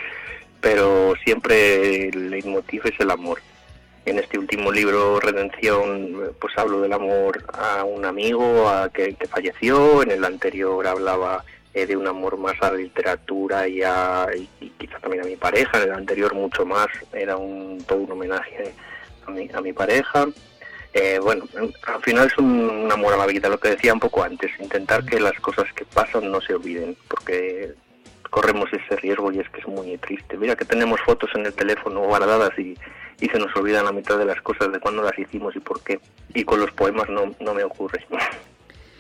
pero 0.62 1.14
siempre 1.24 2.10
el 2.10 2.32
leitmotiv 2.32 2.82
es 2.86 3.00
el 3.00 3.12
amor. 3.12 3.40
En 4.06 4.20
este 4.20 4.38
último 4.38 4.72
libro, 4.72 5.20
Redención, 5.20 6.36
pues 6.40 6.56
hablo 6.58 6.80
del 6.82 6.94
amor 6.94 7.44
a 7.54 7.84
un 7.84 8.06
amigo 8.06 8.70
a 8.70 8.90
que, 8.90 9.18
falleció, 9.28 10.04
en 10.04 10.12
el 10.12 10.24
anterior 10.24 10.86
hablaba 10.86 11.44
eh, 11.74 11.88
de 11.88 11.98
un 11.98 12.08
amor 12.08 12.38
más 12.38 12.54
a 12.62 12.72
la 12.72 12.78
literatura 12.78 13.68
y, 13.68 13.82
a, 13.82 14.28
y, 14.62 14.70
quizá 14.78 15.00
también 15.00 15.24
a 15.24 15.28
mi 15.28 15.36
pareja, 15.36 15.82
en 15.82 15.90
el 15.90 15.96
anterior 15.96 16.36
mucho 16.36 16.68
más, 16.68 16.88
era 17.14 17.36
un, 17.36 17.84
todo 17.84 17.98
un 17.98 18.12
homenaje 18.12 18.74
a 19.26 19.32
mi, 19.32 19.50
a 19.52 19.60
mi 19.60 19.74
pareja. 19.74 20.28
Eh, 20.94 21.20
bueno, 21.20 21.46
al 21.88 22.02
final 22.04 22.28
es 22.28 22.38
un 22.38 22.88
amor 22.92 23.16
a 23.16 23.18
la 23.18 23.26
vida, 23.26 23.50
lo 23.50 23.60
que 23.60 23.70
decía 23.70 23.92
un 23.92 24.00
poco 24.00 24.24
antes, 24.24 24.52
intentar 24.60 25.04
que 25.04 25.20
las 25.20 25.38
cosas 25.40 25.66
que 25.74 25.84
pasan 25.84 26.32
no 26.32 26.42
se 26.42 26.54
olviden, 26.54 26.96
porque 27.08 27.74
corremos 28.36 28.68
ese 28.74 28.98
riesgo 28.98 29.32
y 29.32 29.40
es 29.40 29.50
que 29.50 29.62
es 29.62 29.68
muy 29.68 29.98
triste. 29.98 30.36
Mira 30.36 30.58
que 30.58 30.66
tenemos 30.66 31.00
fotos 31.06 31.30
en 31.36 31.46
el 31.46 31.54
teléfono 31.54 32.02
guardadas 32.02 32.52
y, 32.60 32.76
y 33.22 33.30
se 33.30 33.40
nos 33.40 33.56
olvidan 33.56 33.86
la 33.86 33.94
mitad 33.94 34.18
de 34.18 34.26
las 34.26 34.42
cosas 34.42 34.74
de 34.74 34.80
cuándo 34.82 35.02
las 35.04 35.18
hicimos 35.18 35.56
y 35.56 35.62
por 35.62 35.82
qué. 35.82 36.02
Y 36.34 36.44
con 36.44 36.60
los 36.60 36.70
poemas 36.72 37.08
no, 37.08 37.34
no 37.40 37.54
me 37.54 37.64
ocurre. 37.64 38.06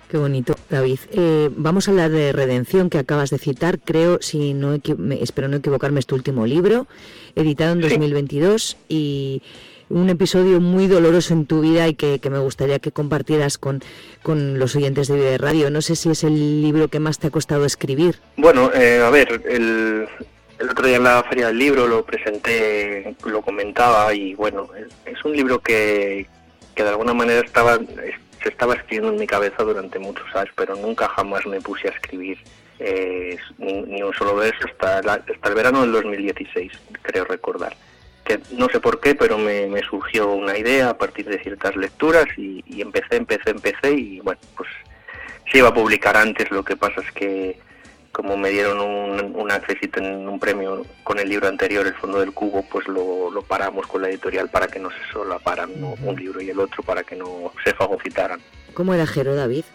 Qué 0.08 0.18
bonito, 0.18 0.56
David. 0.70 1.00
Eh, 1.12 1.50
vamos 1.52 1.88
a 1.88 1.92
hablar 1.92 2.12
de 2.12 2.32
Redención, 2.32 2.90
que 2.90 2.98
acabas 2.98 3.30
de 3.30 3.38
citar. 3.38 3.80
Creo, 3.80 4.20
si 4.22 4.54
no 4.54 4.80
espero 5.20 5.50
no 5.50 5.58
equivocarme, 5.58 6.00
es 6.00 6.06
tu 6.06 6.16
último 6.16 6.46
libro, 6.46 6.88
editado 7.36 7.74
en 7.74 7.82
2022 7.82 8.78
y 8.88 9.42
un 9.90 10.10
episodio 10.10 10.60
muy 10.60 10.88
doloroso 10.88 11.34
en 11.34 11.46
tu 11.46 11.62
vida 11.62 11.88
y 11.88 11.94
que, 11.94 12.20
me 12.30 12.40
gustaría 12.40 12.80
que 12.80 12.92
compartieras 12.92 13.58
con, 13.58 13.82
con 14.24 14.60
los 14.60 14.76
oyentes 14.76 15.08
de 15.08 15.16
Vive 15.16 15.38
Radio. 15.38 15.70
No 15.70 15.82
sé 15.82 15.96
si 15.96 16.10
es 16.10 16.24
el 16.24 16.62
libro 16.62 16.88
que 16.88 17.00
más 17.00 17.20
te 17.20 17.28
ha 17.28 17.32
costado 17.32 17.66
escribir. 17.66 18.20
Bueno, 18.38 18.72
eh, 18.74 19.02
a 19.06 19.10
ver, 19.10 19.42
el, 19.46 20.08
el 20.60 20.70
otro 20.70 20.88
día 20.88 20.98
en 20.98 21.04
la 21.04 21.24
Feria 21.24 21.48
del 21.48 21.60
Libro 21.60 21.88
lo 21.88 22.04
presenté, 22.04 23.16
lo 23.26 23.42
comentaba 23.42 24.14
y 24.14 24.34
bueno, 24.36 24.70
es 25.06 25.24
un 25.24 25.34
libro 25.34 25.60
que, 25.60 26.28
que 26.74 26.84
de 26.84 26.90
alguna 26.90 27.14
manera 27.14 27.42
estaba 27.42 27.80
se 28.42 28.50
estaba 28.50 28.76
escribiendo 28.76 29.12
en 29.12 29.20
mi 29.20 29.26
cabeza 29.26 29.64
durante 29.64 29.98
muchos 29.98 30.28
años, 30.36 30.54
pero 30.56 30.76
nunca 30.76 31.08
jamás 31.10 31.48
me 31.48 31.60
puse 31.62 31.88
a 31.88 31.92
escribir 31.92 32.38
eh, 32.78 33.38
ni, 33.58 34.04
un 34.04 34.14
solo 34.14 34.36
verso 34.36 34.68
hasta, 34.68 35.00
hasta 35.00 35.50
el 35.50 35.56
verano 35.56 35.82
del 35.82 35.92
2016, 35.94 36.72
creo 37.02 37.26
recordar 37.26 37.76
que 38.26 38.40
no 38.52 38.68
sé 38.70 38.80
por 38.80 39.00
qué, 39.00 39.16
pero 39.16 39.38
me, 39.38 39.80
surgió 39.90 40.32
una 40.34 40.58
idea 40.58 40.90
a 40.90 40.98
partir 40.98 41.28
de 41.28 41.40
ciertas 41.40 41.76
lecturas 41.76 42.26
y, 42.38 42.64
empecé, 42.82 43.16
empecé, 43.18 43.52
empecé 43.52 43.92
y 43.92 44.20
bueno, 44.20 44.42
pues 44.58 44.70
se 45.52 45.60
iba 45.60 45.70
a 45.70 45.74
publicar 45.74 46.18
antes, 46.18 46.50
lo 46.52 46.64
que 46.64 46.76
pasa 46.76 47.02
es 47.02 47.12
que 47.12 47.58
como 48.12 48.38
me 48.38 48.50
dieron 48.50 48.80
un, 48.80 49.36
un 49.36 49.52
accesito 49.52 50.00
en 50.00 50.28
un 50.28 50.40
premio 50.40 50.86
con 51.04 51.20
el 51.20 51.28
libro 51.28 51.50
anterior, 51.50 51.86
El 51.86 51.96
Fondo 51.96 52.20
del 52.20 52.32
Cubo, 52.32 52.66
pues 52.72 52.88
lo, 52.88 53.30
paramos 53.46 53.86
con 53.88 54.02
la 54.02 54.10
editorial 54.10 54.50
para 54.50 54.68
que 54.68 54.80
no 54.80 54.90
se 54.90 55.12
solaparan 55.12 55.70
un 55.82 56.16
libro 56.16 56.42
y 56.42 56.50
el 56.50 56.60
otro, 56.60 56.82
para 56.82 57.04
que 57.04 57.16
no 57.18 57.52
se 57.64 57.74
fagocitaran. 57.74 58.40
¿Cómo 58.74 58.94
era 58.94 59.06
Jero 59.06 59.36
David? 59.36 59.66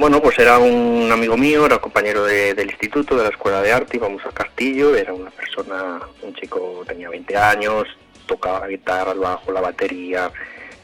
Bueno, 0.00 0.22
pues 0.22 0.38
era 0.38 0.58
un 0.58 1.12
amigo 1.12 1.36
mío, 1.36 1.66
era 1.66 1.78
compañero 1.78 2.24
del 2.24 2.70
instituto, 2.70 3.18
de 3.18 3.24
la 3.24 3.28
escuela 3.28 3.60
de 3.60 3.70
arte, 3.70 3.98
íbamos 3.98 4.24
a 4.24 4.30
Castillo, 4.30 4.96
era 4.96 5.12
una 5.12 5.30
persona, 5.30 6.00
un 6.22 6.32
chico, 6.32 6.82
tenía 6.88 7.10
20 7.10 7.36
años, 7.36 7.86
tocaba 8.24 8.60
la 8.60 8.68
guitarra, 8.68 9.12
el 9.12 9.18
bajo, 9.18 9.52
la 9.52 9.60
batería, 9.60 10.32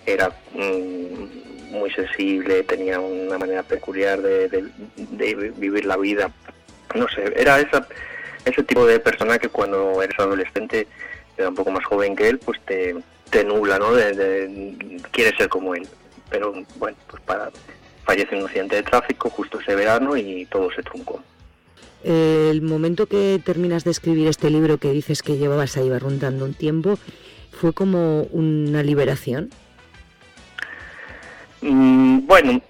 era 0.04 0.28
mm, 0.52 1.70
muy 1.70 1.90
sensible, 1.92 2.62
tenía 2.64 3.00
una 3.00 3.38
manera 3.38 3.62
peculiar 3.62 4.20
de, 4.20 4.68
vivir 5.56 5.86
la 5.86 5.96
vida. 5.96 6.30
No 6.94 7.08
sé, 7.08 7.32
era 7.36 7.58
esa, 7.58 7.88
ese 8.44 8.62
tipo 8.64 8.84
de 8.84 9.00
persona 9.00 9.38
que 9.38 9.48
cuando 9.48 10.02
eres 10.02 10.18
adolescente, 10.18 10.88
era 11.38 11.48
un 11.48 11.54
poco 11.54 11.70
más 11.70 11.86
joven 11.86 12.16
que 12.16 12.28
él, 12.28 12.38
pues 12.38 12.60
te, 12.66 12.94
te 13.30 13.44
nubla, 13.44 13.78
¿no? 13.78 13.94
De, 13.94 14.12
de, 14.12 15.00
quieres 15.10 15.38
ser 15.38 15.48
como 15.48 15.74
él. 15.74 15.88
Pero 16.28 16.52
bueno, 16.78 16.98
pues 17.08 17.22
para 17.22 17.50
fallece 18.06 18.34
en 18.34 18.40
un 18.42 18.46
accidente 18.46 18.76
de 18.76 18.82
tráfico 18.82 19.28
justo 19.28 19.60
ese 19.60 19.74
verano 19.74 20.16
y 20.16 20.46
todo 20.46 20.70
se 20.70 20.82
truncó. 20.82 21.22
El 22.04 22.62
momento 22.62 23.06
que 23.06 23.40
terminas 23.44 23.82
de 23.84 23.90
escribir 23.90 24.28
este 24.28 24.48
libro 24.48 24.78
que 24.78 24.92
dices 24.92 25.22
que 25.22 25.36
llevabas 25.36 25.76
ahí 25.76 25.90
rondando 25.98 26.44
un 26.44 26.54
tiempo, 26.54 26.98
¿fue 27.50 27.72
como 27.72 28.22
una 28.30 28.82
liberación? 28.82 29.50
Mm, 31.62 32.26
bueno, 32.26 32.62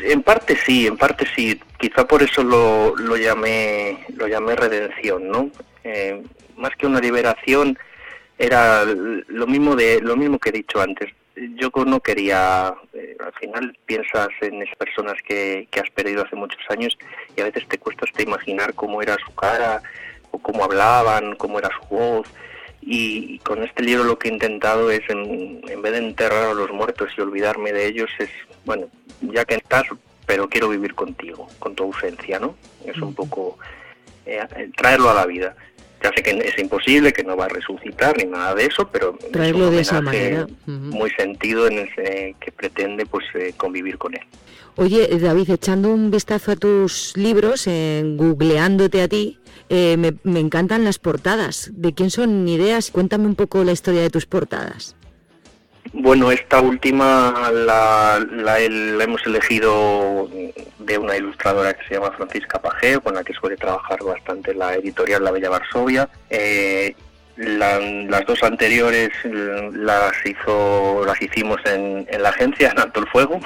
en 0.00 0.22
parte 0.22 0.56
sí, 0.56 0.86
en 0.86 0.96
parte 0.96 1.26
sí. 1.34 1.58
Quizá 1.78 2.06
por 2.06 2.22
eso 2.22 2.42
lo, 2.42 2.94
lo 2.96 3.16
llamé 3.16 4.04
lo 4.16 4.26
llamé 4.26 4.54
redención, 4.56 5.28
¿no? 5.28 5.50
Eh, 5.84 6.22
más 6.56 6.74
que 6.76 6.86
una 6.86 7.00
liberación 7.00 7.78
era 8.36 8.84
lo 8.84 9.46
mismo 9.46 9.76
de 9.76 10.00
lo 10.00 10.16
mismo 10.16 10.38
que 10.38 10.50
he 10.50 10.52
dicho 10.52 10.80
antes. 10.80 11.10
Yo 11.56 11.70
no 11.84 12.00
quería, 12.00 12.74
eh, 12.92 13.16
al 13.24 13.32
final 13.34 13.78
piensas 13.86 14.28
en 14.40 14.62
esas 14.62 14.76
personas 14.76 15.14
que, 15.26 15.68
que 15.70 15.80
has 15.80 15.90
perdido 15.90 16.24
hace 16.24 16.36
muchos 16.36 16.60
años 16.68 16.96
y 17.36 17.40
a 17.40 17.44
veces 17.44 17.66
te 17.68 17.78
cuesta 17.78 18.04
hasta 18.04 18.22
imaginar 18.22 18.74
cómo 18.74 19.02
era 19.02 19.16
su 19.24 19.34
cara 19.34 19.82
o 20.30 20.38
cómo 20.38 20.64
hablaban, 20.64 21.36
cómo 21.36 21.58
era 21.58 21.70
su 21.80 21.94
voz 21.94 22.28
y 22.90 23.38
con 23.40 23.62
este 23.62 23.82
libro 23.82 24.04
lo 24.04 24.18
que 24.18 24.28
he 24.28 24.32
intentado 24.32 24.90
es, 24.90 25.02
en, 25.10 25.60
vez 25.60 25.92
de 25.92 25.98
enterrar 25.98 26.44
a 26.44 26.54
los 26.54 26.70
muertos 26.70 27.10
y 27.16 27.20
olvidarme 27.20 27.72
de 27.72 27.86
ellos, 27.86 28.08
es, 28.18 28.30
bueno, 28.64 28.86
ya 29.20 29.44
que 29.44 29.56
estás, 29.56 29.84
pero 30.24 30.48
quiero 30.48 30.68
vivir 30.68 30.94
contigo, 30.94 31.48
con 31.58 31.74
tu 31.74 31.84
ausencia, 31.84 32.38
¿no? 32.38 32.56
Es 32.86 32.96
un 32.98 33.14
poco 33.14 33.58
eh, 34.24 34.40
traerlo 34.76 35.10
a 35.10 35.14
la 35.14 35.26
vida. 35.26 35.54
Ya 36.02 36.12
sé 36.14 36.22
que 36.22 36.30
es 36.30 36.58
imposible, 36.58 37.12
que 37.12 37.24
no 37.24 37.36
va 37.36 37.46
a 37.46 37.48
resucitar 37.48 38.16
ni 38.16 38.24
nada 38.24 38.54
de 38.54 38.66
eso, 38.66 38.88
pero 38.88 39.18
traerlo 39.32 39.70
de 39.70 39.80
esa 39.80 40.00
manera 40.00 40.46
muy 40.66 41.10
sentido 41.10 41.66
en 41.66 41.78
ese 41.78 42.36
que 42.40 42.52
pretende 42.52 43.04
pues 43.06 43.24
eh, 43.34 43.52
convivir 43.56 43.98
con 43.98 44.14
él. 44.14 44.22
Oye, 44.76 45.08
David, 45.18 45.50
echando 45.50 45.92
un 45.92 46.12
vistazo 46.12 46.52
a 46.52 46.56
tus 46.56 47.16
libros, 47.16 47.66
en 47.66 48.16
googleándote 48.16 49.02
a 49.02 49.08
ti, 49.08 49.40
eh, 49.68 49.96
me, 49.96 50.40
encantan 50.40 50.84
las 50.84 51.00
portadas. 51.00 51.70
¿De 51.74 51.92
quién 51.94 52.10
son 52.10 52.46
ideas? 52.46 52.92
Cuéntame 52.92 53.26
un 53.26 53.34
poco 53.34 53.64
la 53.64 53.72
historia 53.72 54.02
de 54.02 54.10
tus 54.10 54.26
portadas. 54.26 54.94
Bueno, 55.92 56.30
esta 56.30 56.60
última 56.60 57.50
la, 57.52 58.18
hemos 58.58 59.26
elegido 59.26 60.28
de 60.78 60.98
una 60.98 61.16
ilustradora 61.16 61.74
que 61.74 61.86
se 61.86 61.94
llama 61.94 62.12
Francisca 62.12 62.60
Pajeo, 62.60 63.00
con 63.00 63.14
la 63.14 63.24
que 63.24 63.32
suele 63.32 63.56
trabajar 63.56 64.02
bastante 64.02 64.54
la 64.54 64.74
editorial 64.74 65.24
La 65.24 65.30
Bella 65.30 65.50
Varsovia. 65.50 66.08
Eh, 66.30 66.94
las 67.36 68.26
dos 68.26 68.42
anteriores 68.42 69.10
las 69.24 70.12
hizo 70.24 71.04
las 71.06 71.22
hicimos 71.22 71.58
en, 71.66 72.06
la 72.20 72.30
agencia, 72.30 72.70
en 72.70 72.80
Alto 72.80 73.00
el 73.00 73.06
Fuego. 73.06 73.40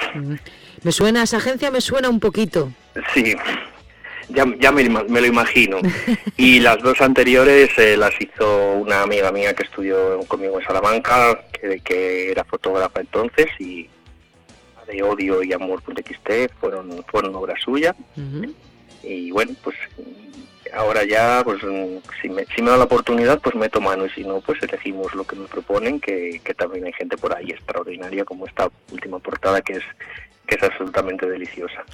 Me 0.81 0.91
suena, 0.91 1.23
esa 1.23 1.37
agencia 1.37 1.69
me 1.69 1.79
suena 1.79 2.09
un 2.09 2.19
poquito. 2.19 2.71
Sí, 3.13 3.35
ya, 4.33 4.45
ya 4.59 4.71
me, 4.71 4.83
lo 4.89 5.25
imagino. 5.25 5.77
Y 6.37 6.59
las 6.59 6.81
dos 6.81 6.99
anteriores 7.01 7.69
eh, 7.77 7.95
las 7.95 8.13
hizo 8.19 8.73
una 8.73 9.03
amiga 9.03 9.31
mía 9.31 9.53
que 9.53 9.63
estudió 9.63 10.19
conmigo 10.27 10.59
en 10.59 10.65
Salamanca, 10.65 11.45
que, 11.51 11.79
que 11.79 12.31
era 12.31 12.43
fotógrafa 12.43 13.01
entonces, 13.01 13.47
y 13.59 13.87
de 14.87 15.03
odio 15.03 15.43
y 15.43 15.53
amor.xt 15.53 16.51
fueron, 16.59 17.03
fueron 17.07 17.35
obra 17.35 17.55
suya. 17.63 17.95
Y 19.03 19.31
bueno, 19.31 19.53
pues 19.63 19.75
ahora 20.73 21.03
ya, 21.03 21.41
pues 21.43 21.61
si 22.21 22.29
me, 22.29 22.45
si 22.55 22.61
me 22.61 22.71
da 22.71 22.77
la 22.77 22.85
oportunidad, 22.85 23.39
pues 23.39 23.55
meto 23.55 23.79
mano 23.79 24.05
y 24.05 24.09
si 24.09 24.23
no, 24.23 24.41
pues 24.41 24.61
elegimos 24.63 25.13
lo 25.13 25.23
que 25.23 25.35
me 25.35 25.47
proponen, 25.47 25.99
que, 25.99 26.41
que 26.43 26.53
también 26.53 26.85
hay 26.85 26.93
gente 26.93 27.17
por 27.17 27.35
ahí 27.35 27.51
extraordinaria 27.51 28.25
como 28.25 28.47
esta 28.47 28.69
última 28.91 29.19
portada 29.19 29.61
que 29.61 29.73
es, 29.73 29.83
que 30.47 30.55
es 30.55 30.63
absolutamente 30.63 31.29
deliciosa 31.29 31.85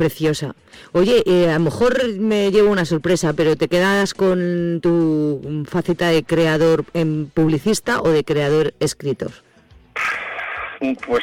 preciosa. 0.00 0.54
Oye, 0.92 1.22
eh, 1.26 1.50
a 1.50 1.58
lo 1.58 1.64
mejor 1.64 1.92
me 2.18 2.50
llevo 2.50 2.70
una 2.70 2.86
sorpresa, 2.86 3.34
pero 3.34 3.54
¿te 3.54 3.68
quedas 3.68 4.14
con 4.14 4.80
tu 4.82 5.66
faceta 5.68 6.08
de 6.08 6.22
creador 6.22 6.86
en 6.94 7.26
publicista 7.26 8.00
o 8.00 8.08
de 8.08 8.24
creador 8.24 8.72
escritor? 8.80 9.30
Pues 11.06 11.22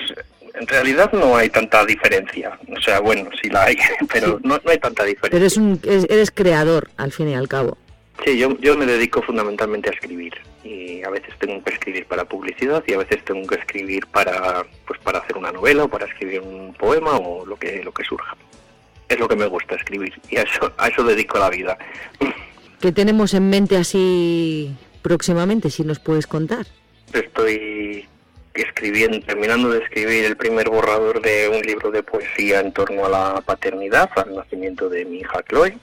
en 0.53 0.67
realidad 0.67 1.11
no 1.11 1.35
hay 1.35 1.49
tanta 1.49 1.83
diferencia. 1.85 2.59
O 2.71 2.79
sea, 2.79 2.99
bueno, 2.99 3.31
sí 3.41 3.49
la 3.49 3.63
hay, 3.63 3.77
pero 4.13 4.39
no, 4.43 4.61
hay 4.67 4.77
tanta 4.77 5.03
diferencia. 5.05 5.31
Pero 5.31 5.45
es 5.47 5.57
un, 5.57 5.79
eres 5.83 6.29
creador, 6.29 6.91
al 6.97 7.11
fin 7.11 7.29
y 7.29 7.33
al 7.33 7.47
cabo. 7.47 7.79
Sí, 8.23 8.37
yo, 8.37 8.55
yo 8.59 8.77
me 8.77 8.85
dedico 8.85 9.23
fundamentalmente 9.23 9.89
a 9.89 9.93
escribir 9.93 10.35
y 10.63 11.01
a 11.03 11.09
veces 11.09 11.33
tengo 11.39 11.63
que 11.63 11.73
escribir 11.73 12.05
para 12.05 12.25
publicidad 12.25 12.83
y 12.85 12.93
a 12.93 12.99
veces 12.99 13.25
tengo 13.25 13.47
que 13.47 13.55
escribir 13.55 14.05
para 14.07 14.65
pues 14.85 14.99
para 14.99 15.19
hacer 15.19 15.37
una 15.37 15.51
novela 15.51 15.85
o 15.85 15.87
para 15.87 16.05
escribir 16.05 16.41
un 16.41 16.73
poema 16.73 17.17
o 17.17 17.45
lo 17.45 17.55
que 17.57 17.83
lo 17.83 17.91
que 17.91 18.03
surja 18.03 18.35
es 19.09 19.19
lo 19.19 19.27
que 19.27 19.35
me 19.35 19.45
gusta 19.45 19.75
escribir 19.75 20.13
y 20.29 20.37
a 20.37 20.43
eso, 20.43 20.71
a 20.77 20.87
eso 20.87 21.03
dedico 21.03 21.37
la 21.39 21.49
vida. 21.49 21.77
¿Qué 22.79 22.91
tenemos 22.91 23.33
en 23.33 23.49
mente 23.49 23.77
así 23.77 24.75
próximamente, 25.01 25.69
si 25.69 25.83
nos 25.83 25.99
puedes 25.99 26.27
contar? 26.27 26.65
Estoy 27.13 28.05
escribiendo, 28.53 29.19
terminando 29.21 29.69
de 29.69 29.79
escribir 29.79 30.25
el 30.25 30.35
primer 30.35 30.69
borrador 30.69 31.21
de 31.21 31.49
un 31.49 31.61
libro 31.61 31.91
de 31.91 32.03
poesía 32.03 32.59
en 32.59 32.71
torno 32.73 33.05
a 33.05 33.09
la 33.09 33.41
paternidad, 33.41 34.09
al 34.15 34.35
nacimiento 34.35 34.89
de 34.89 35.05
mi 35.05 35.19
hija 35.19 35.43
Chloe. 35.43 35.77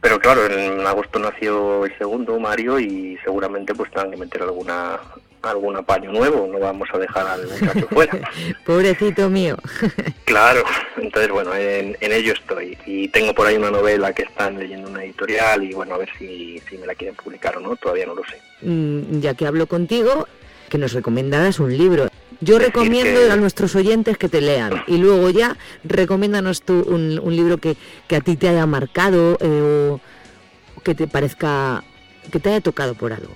Pero 0.00 0.18
claro, 0.20 0.46
en 0.46 0.86
agosto 0.86 1.18
nació 1.18 1.84
el 1.84 1.96
segundo, 1.98 2.38
Mario, 2.38 2.78
y 2.78 3.18
seguramente 3.24 3.74
pues 3.74 3.90
tengan 3.90 4.10
que 4.12 4.16
meter 4.16 4.42
alguna 4.42 5.00
algún 5.42 5.76
apaño 5.76 6.12
nuevo, 6.12 6.46
no 6.50 6.58
vamos 6.58 6.88
a 6.92 6.98
dejar 6.98 7.26
al 7.26 7.46
muchacho 7.46 7.86
fuera. 7.88 8.18
Pobrecito 8.66 9.28
mío. 9.30 9.56
claro, 10.24 10.64
entonces 10.96 11.30
bueno, 11.30 11.54
en, 11.54 11.96
ello 12.00 12.32
estoy. 12.32 12.76
Y 12.86 13.08
tengo 13.08 13.34
por 13.34 13.46
ahí 13.46 13.56
una 13.56 13.70
novela 13.70 14.12
que 14.12 14.22
están 14.22 14.58
leyendo 14.58 14.88
una 14.88 15.04
editorial 15.04 15.62
y 15.64 15.72
bueno, 15.72 15.94
a 15.94 15.98
ver 15.98 16.08
si, 16.18 16.60
si 16.68 16.78
me 16.78 16.86
la 16.86 16.94
quieren 16.94 17.14
publicar 17.14 17.56
o 17.56 17.60
no, 17.60 17.76
todavía 17.76 18.06
no 18.06 18.14
lo 18.14 18.22
sé. 18.24 18.40
Mm, 18.62 19.20
ya 19.20 19.34
que 19.34 19.46
hablo 19.46 19.66
contigo, 19.66 20.26
que 20.68 20.78
nos 20.78 20.92
recomendaras 20.92 21.60
un 21.60 21.76
libro. 21.76 22.08
Yo 22.40 22.58
recomiendo 22.58 23.32
a 23.32 23.36
nuestros 23.36 23.74
oyentes 23.76 24.18
que 24.18 24.28
te 24.28 24.40
lean 24.40 24.82
y 24.86 24.98
luego 24.98 25.30
ya 25.30 25.56
recomiéndanos 25.84 26.62
tú 26.62 26.84
un, 26.86 27.18
un 27.18 27.34
libro 27.34 27.58
que, 27.58 27.76
que, 28.08 28.16
a 28.16 28.20
ti 28.20 28.36
te 28.36 28.48
haya 28.48 28.66
marcado 28.66 29.38
eh, 29.40 29.96
o 30.76 30.82
que 30.82 30.94
te 30.94 31.06
parezca, 31.06 31.82
que 32.30 32.38
te 32.38 32.50
haya 32.50 32.60
tocado 32.60 32.94
por 32.94 33.12
algo. 33.12 33.34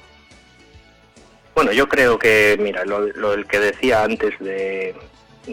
Bueno, 1.55 1.73
yo 1.73 1.89
creo 1.89 2.19
que, 2.19 2.57
mira, 2.61 2.85
lo, 2.85 3.01
lo 3.09 3.45
que 3.47 3.59
decía 3.59 4.05
antes 4.05 4.39
de 4.39 4.95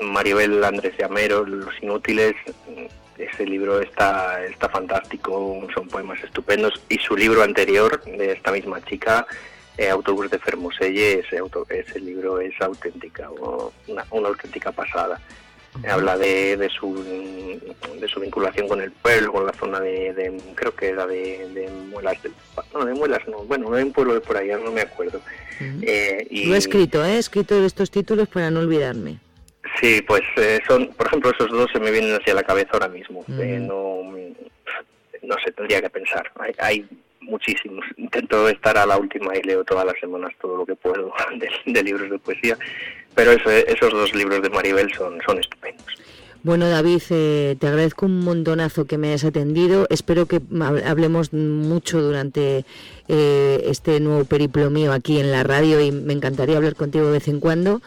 Maribel 0.02 0.64
Andrés 0.64 0.94
Llamero, 0.98 1.46
Los 1.46 1.82
Inútiles, 1.82 2.36
ese 3.18 3.46
libro 3.46 3.82
está, 3.82 4.44
está 4.46 4.70
fantástico, 4.70 5.68
son 5.74 5.88
poemas 5.88 6.24
estupendos, 6.24 6.82
y 6.90 6.98
su 6.98 7.16
libro 7.16 7.42
anterior, 7.42 8.04
de 8.04 8.34
esta 8.34 8.52
misma 8.52 8.82
chica, 8.84 9.26
eh, 9.78 9.90
Autobús 9.90 10.30
de 10.30 10.40
Fermoselle, 10.40 11.20
ese, 11.20 11.38
auto, 11.38 11.66
ese 11.70 12.00
libro 12.00 12.40
es 12.40 12.54
auténtica, 12.62 13.30
una 13.30 14.28
auténtica 14.28 14.72
pasada. 14.72 15.20
Habla 15.90 16.18
de, 16.18 16.58
de, 16.58 16.70
su, 16.70 17.04
de 18.00 18.08
su 18.08 18.20
vinculación 18.20 18.68
con 18.68 18.82
el 18.82 18.92
pueblo, 18.92 19.32
con 19.32 19.46
la 19.46 19.54
zona 19.54 19.80
de, 19.80 20.40
creo 20.56 20.76
que 20.76 20.90
era 20.90 21.06
de, 21.06 21.48
de 21.54 21.70
Muelas, 21.90 22.18
no, 22.74 22.86
de 22.86 22.94
Muelas 22.94 23.28
no, 23.28 23.40
bueno, 23.44 23.70
no 23.70 23.76
hay 23.76 23.84
un 23.84 23.94
pueblo 23.94 24.14
de 24.14 24.22
por 24.22 24.38
allá, 24.38 24.58
no 24.58 24.72
me 24.72 24.82
acuerdo. 24.82 25.22
Eh, 25.82 26.28
y, 26.30 26.46
Lo 26.46 26.56
he 26.56 26.58
escrito, 26.58 27.04
¿eh? 27.04 27.16
he 27.16 27.18
escrito 27.18 27.64
estos 27.64 27.92
títulos 27.92 28.28
para 28.28 28.52
no 28.52 28.60
olvidarme. 28.60 29.20
Sí, 29.82 30.02
pues 30.02 30.22
eh, 30.38 30.60
son, 30.68 30.88
por 30.90 31.08
ejemplo, 31.08 31.32
esos 31.32 31.52
dos 31.52 31.70
se 31.72 31.80
me 31.80 31.92
vienen 31.92 32.16
hacia 32.16 32.34
la 32.34 32.44
cabeza 32.44 32.72
ahora 32.74 32.88
mismo. 32.88 33.24
Eh, 33.40 33.60
no, 33.62 34.04
no 35.22 35.36
sé, 35.44 35.52
tendría 35.52 35.82
que 35.82 35.90
pensar. 35.90 36.32
Hay, 36.40 36.54
hay 36.58 36.88
muchísimos. 37.28 37.86
Intento 37.98 38.48
estar 38.50 38.78
a 38.78 38.86
la 38.86 38.98
última 38.98 39.36
y 39.36 39.42
leo 39.44 39.64
todas 39.64 39.86
las 39.86 40.00
semanas 40.00 40.34
todo 40.42 40.58
lo 40.58 40.66
que 40.66 40.76
puedo 40.76 41.14
de, 41.66 41.84
libros 41.84 42.10
de 42.10 42.20
poesía, 42.20 42.58
pero 43.18 43.32
esos 43.32 43.92
dos 43.92 44.14
libros 44.14 44.44
de 44.44 44.50
Maribel 44.52 44.94
son, 44.96 45.18
son 45.26 45.40
estupendos. 45.40 45.84
Bueno, 46.44 46.70
David, 46.70 47.02
eh, 47.10 47.56
te 47.60 47.68
agradezco 47.68 48.06
un 48.06 48.20
montonazo 48.20 48.86
que 48.86 49.00
me 49.00 49.08
hayas 49.08 49.24
atendido. 49.24 49.88
Espero 49.90 50.28
que 50.28 50.40
hablemos 50.86 51.34
mucho 51.34 52.00
durante 52.00 52.64
eh, 53.08 53.64
este 53.66 54.00
nuevo 54.00 54.24
periplo 54.26 54.70
mío 54.70 54.94
aquí 54.94 55.20
en 55.20 55.32
la 55.32 55.42
radio 55.42 55.82
y 55.82 55.92
me 55.92 56.14
encantaría 56.14 56.58
hablar 56.58 56.76
contigo 56.76 57.08
de 57.08 57.14
vez 57.14 57.28
en 57.28 57.40
cuando. 57.40 57.82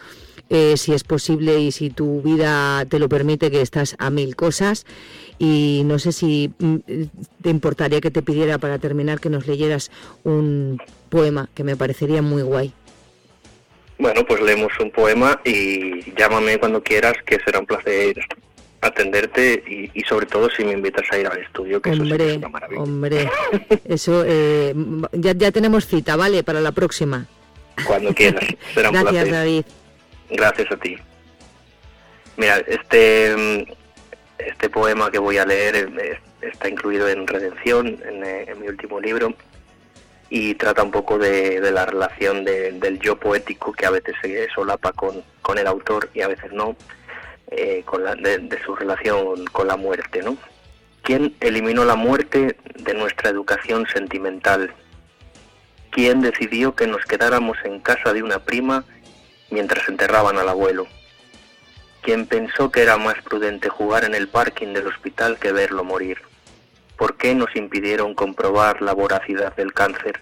Eh, 0.49 0.75
si 0.75 0.91
es 0.91 1.05
posible 1.05 1.61
y 1.61 1.71
si 1.71 1.91
tu 1.91 2.21
vida 2.21 2.85
te 2.85 2.99
lo 2.99 3.07
permite, 3.07 3.49
que 3.51 3.61
estás 3.61 3.95
a 3.99 4.09
mil 4.09 4.35
cosas. 4.35 4.85
Y 5.39 5.83
no 5.85 5.97
sé 5.97 6.11
si 6.11 6.51
mm, 6.59 6.75
te 7.41 7.49
importaría 7.49 8.01
que 8.01 8.11
te 8.11 8.21
pidiera 8.21 8.57
para 8.57 8.79
terminar 8.79 9.21
que 9.21 9.29
nos 9.29 9.47
leyeras 9.47 9.91
un 10.25 10.81
poema 11.09 11.49
que 11.55 11.63
me 11.63 11.77
parecería 11.77 12.21
muy 12.21 12.41
guay. 12.41 12.73
Bueno, 14.01 14.25
pues 14.25 14.41
leemos 14.41 14.71
un 14.79 14.89
poema 14.89 15.39
y 15.45 16.11
llámame 16.15 16.57
cuando 16.57 16.81
quieras, 16.81 17.13
que 17.23 17.37
será 17.45 17.59
un 17.59 17.67
placer 17.67 18.15
atenderte 18.81 19.63
y, 19.93 20.01
sobre 20.01 20.25
todo 20.25 20.49
si 20.49 20.63
me 20.63 20.71
invitas 20.71 21.05
a 21.11 21.19
ir 21.19 21.27
al 21.27 21.37
estudio, 21.37 21.79
que 21.79 21.91
hombre, 21.91 22.15
eso 22.15 22.25
es 22.25 22.37
una 22.37 22.49
maravilla. 22.49 22.81
Hombre, 22.81 23.29
eso 23.85 24.23
eh, 24.25 24.73
ya, 25.11 25.33
ya 25.33 25.51
tenemos 25.51 25.85
cita, 25.85 26.15
¿vale? 26.15 26.41
Para 26.41 26.61
la 26.61 26.71
próxima. 26.71 27.27
Cuando 27.85 28.11
quieras, 28.15 28.43
será 28.73 28.89
un 28.89 28.95
Gracias, 28.95 29.29
David. 29.29 29.65
Gracias 30.31 30.71
a 30.71 30.77
ti. 30.77 30.97
Mira, 32.37 32.57
este, 32.57 33.67
este 34.39 34.69
poema 34.71 35.11
que 35.11 35.19
voy 35.19 35.37
a 35.37 35.45
leer 35.45 35.75
eh, 35.75 36.19
está 36.41 36.67
incluido 36.67 37.07
en 37.07 37.27
Redención, 37.27 37.99
en, 38.03 38.25
en 38.25 38.61
mi 38.61 38.67
último 38.67 38.99
libro, 38.99 39.35
y 40.33 40.55
trata 40.55 40.81
un 40.81 40.91
poco 40.91 41.17
de, 41.17 41.59
la 41.73 41.85
relación 41.85 42.45
del 42.45 42.99
yo 42.99 43.19
poético 43.19 43.73
que 43.73 43.85
a 43.85 43.89
veces 43.89 44.15
se 44.21 44.47
solapa 44.55 44.93
con, 44.93 45.21
con 45.41 45.57
el 45.57 45.67
autor 45.67 46.09
y 46.13 46.21
a 46.21 46.29
veces 46.29 46.53
no, 46.53 46.77
eh, 47.51 47.83
con 47.83 48.05
la, 48.05 48.15
de, 48.15 48.57
su 48.63 48.73
relación 48.73 49.45
con 49.47 49.67
la 49.67 49.75
muerte. 49.75 50.23
¿no? 50.23 50.37
¿Quién 51.03 51.35
eliminó 51.41 51.83
la 51.83 51.95
muerte 51.95 52.55
de 52.75 52.93
nuestra 52.93 53.29
educación 53.29 53.85
sentimental? 53.93 54.73
¿Quién 55.89 56.21
decidió 56.21 56.75
que 56.75 56.87
nos 56.87 57.03
quedáramos 57.03 57.57
en 57.65 57.81
casa 57.81 58.13
de 58.13 58.23
una 58.23 58.39
prima 58.39 58.85
mientras 59.49 59.89
enterraban 59.89 60.37
al 60.37 60.47
abuelo? 60.47 60.87
¿Quién 62.03 62.25
pensó 62.25 62.71
que 62.71 62.83
era 62.83 62.95
más 62.95 63.21
prudente 63.21 63.67
jugar 63.67 64.05
en 64.05 64.15
el 64.15 64.29
parking 64.29 64.71
del 64.71 64.87
hospital 64.87 65.37
que 65.39 65.51
verlo 65.51 65.83
morir? 65.83 66.30
¿Por 66.97 67.17
qué 67.17 67.33
nos 67.35 67.55
impidieron 67.55 68.13
comprobar 68.13 68.81
la 68.81 68.93
voracidad 68.93 69.55
del 69.55 69.73
cáncer? 69.73 70.19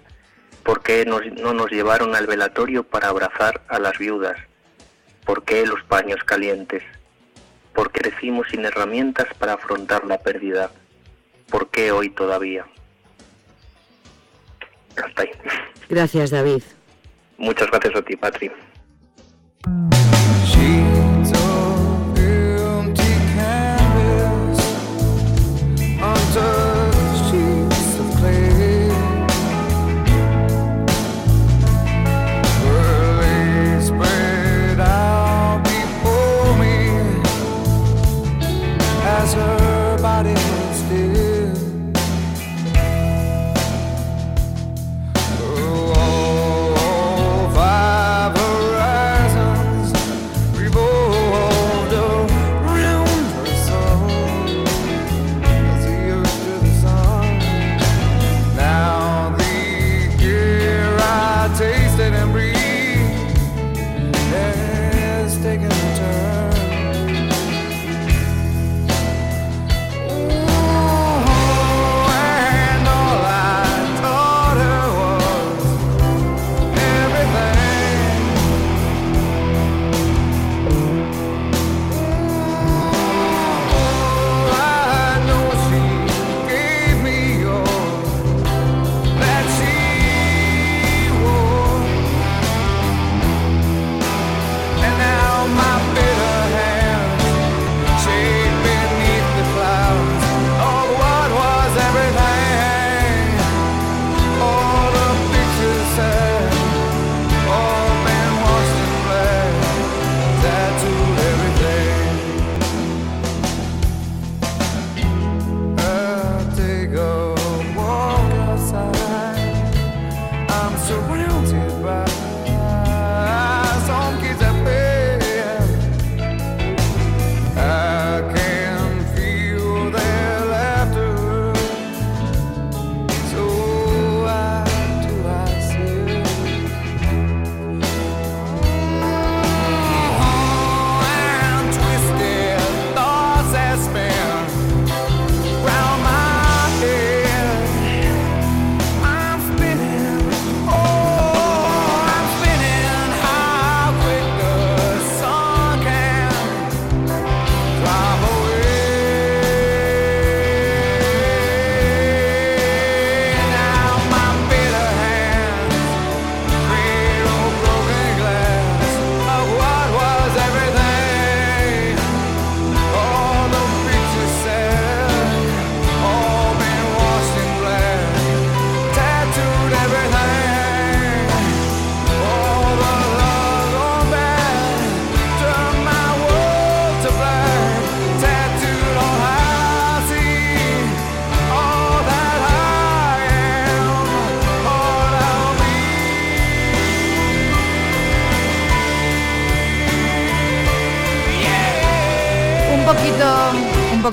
¿Por 0.64 0.82
qué 0.82 1.06
no 1.06 1.54
nos 1.54 1.72
llevaron 1.72 2.16
al 2.16 2.28
velatorio 2.28 2.84
para 2.84 3.10
abrazar 3.10 3.62
a 3.68 3.80
las 3.80 3.98
viudas? 3.98 4.38
¿Por 5.26 5.44
qué 5.44 5.66
los 5.66 5.84
paños 5.84 6.24
calientes? 6.24 6.84
¿Por 7.74 7.92
qué 7.92 8.02
crecimos 8.02 8.48
sin 8.50 8.66
herramientas 8.66 9.28
para 9.38 9.54
afrontar 9.54 10.06
la 10.06 10.18
pérdida? 10.18 10.72
¿Por 11.50 11.70
qué 11.70 11.92
hoy 11.92 12.10
todavía? 12.10 12.66
Hasta 14.96 15.22
ahí. 15.22 15.32
Gracias, 15.90 16.30
David. 16.32 16.64
Muchas 17.38 17.70
gracias 17.72 17.96
a 17.96 18.02
ti, 18.02 18.16
Patri. 18.16 18.52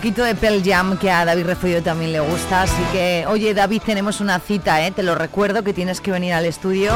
Poquito 0.07 0.23
de 0.23 0.37
Pearl 0.37 0.63
Jam 0.65 0.97
que 0.99 1.11
a 1.11 1.25
David 1.25 1.47
Refollo 1.47 1.83
también 1.83 2.13
le 2.13 2.21
gusta, 2.21 2.63
así 2.63 2.81
que, 2.93 3.25
oye 3.27 3.55
David, 3.55 3.83
tenemos 3.85 4.21
una 4.21 4.39
cita, 4.39 4.87
¿eh? 4.87 4.93
te 4.93 5.03
lo 5.03 5.17
recuerdo 5.17 5.65
que 5.65 5.73
tienes 5.73 6.01
que 6.01 6.13
venir 6.13 6.33
al 6.33 6.45
estudio. 6.45 6.93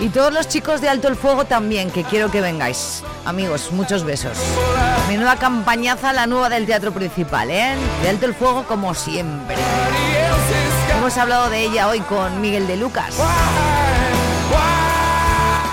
Y 0.00 0.08
todos 0.08 0.32
los 0.32 0.48
chicos 0.48 0.80
de 0.80 0.88
Alto 0.88 1.08
el 1.08 1.16
Fuego 1.16 1.44
también, 1.44 1.90
que 1.90 2.02
quiero 2.02 2.30
que 2.30 2.40
vengáis. 2.40 3.02
Amigos, 3.26 3.72
muchos 3.72 4.04
besos. 4.04 4.38
Menuda 5.06 5.36
campañaza 5.36 6.14
la 6.14 6.26
nueva 6.26 6.48
del 6.48 6.64
teatro 6.64 6.92
principal, 6.92 7.50
¿eh? 7.50 7.74
De 8.02 8.08
Alto 8.08 8.24
el 8.24 8.32
Fuego 8.32 8.64
como 8.66 8.94
siempre. 8.94 9.56
Hemos 10.96 11.18
hablado 11.18 11.50
de 11.50 11.64
ella 11.64 11.88
hoy 11.88 12.00
con 12.00 12.40
Miguel 12.40 12.66
de 12.66 12.78
Lucas. 12.78 13.16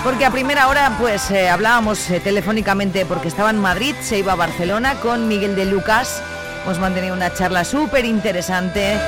Porque 0.04 0.26
a 0.26 0.30
primera 0.30 0.68
hora 0.68 0.94
pues 1.00 1.30
eh, 1.30 1.48
hablábamos 1.48 2.10
eh, 2.10 2.20
telefónicamente 2.20 3.06
porque 3.06 3.28
estaba 3.28 3.48
en 3.48 3.58
Madrid, 3.58 3.94
se 4.02 4.18
iba 4.18 4.32
a 4.32 4.36
Barcelona 4.36 4.96
con 5.00 5.28
Miguel 5.28 5.56
de 5.56 5.64
Lucas 5.64 6.22
Hemos 6.68 6.80
mantenido 6.80 7.14
una 7.14 7.32
charla 7.32 7.64
súper 7.64 8.04
interesante. 8.04 8.98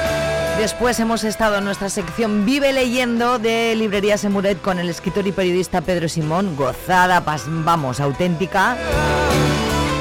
Después 0.56 0.98
hemos 0.98 1.24
estado 1.24 1.58
en 1.58 1.64
nuestra 1.64 1.90
sección 1.90 2.46
Vive 2.46 2.72
leyendo 2.72 3.38
de 3.38 3.74
Librerías 3.76 4.24
Emuret 4.24 4.62
con 4.62 4.78
el 4.78 4.88
escritor 4.88 5.26
y 5.26 5.32
periodista 5.32 5.82
Pedro 5.82 6.08
Simón. 6.08 6.56
Gozada, 6.56 7.22
vamos, 7.46 8.00
auténtica. 8.00 8.78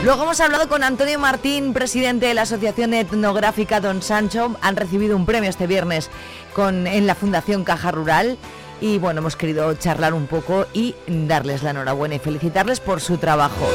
Luego 0.05 0.24
hemos 0.24 0.39
hablado 0.39 0.70
con 0.70 0.86
Antonio 0.86 1.20
Martín, 1.20 1.74
presidente 1.74 2.28
de 2.28 2.34
la 2.34 2.43
Asociación 2.43 2.93
Etnográfica 2.93 3.82
Don 3.82 4.01
Sancho. 4.01 4.55
Han 4.62 4.78
recibido 4.78 5.18
un 5.18 5.26
premio 5.26 5.49
este 5.49 5.68
viernes 5.68 6.10
con, 6.53 6.88
en 6.88 7.07
la 7.07 7.16
Fundación 7.16 7.66
Caja 7.66 7.91
Rural. 7.91 8.38
Y 8.80 8.99
bueno, 8.99 9.20
hemos 9.20 9.36
querido 9.36 9.74
charlar 9.74 10.14
un 10.14 10.28
poco 10.28 10.66
y 10.72 10.95
darles 11.05 11.62
la 11.62 11.72
enhorabuena 11.72 12.16
y 12.16 12.20
felicitarles 12.20 12.80
por 12.80 13.01
su 13.01 13.18
trabajo. 13.18 13.68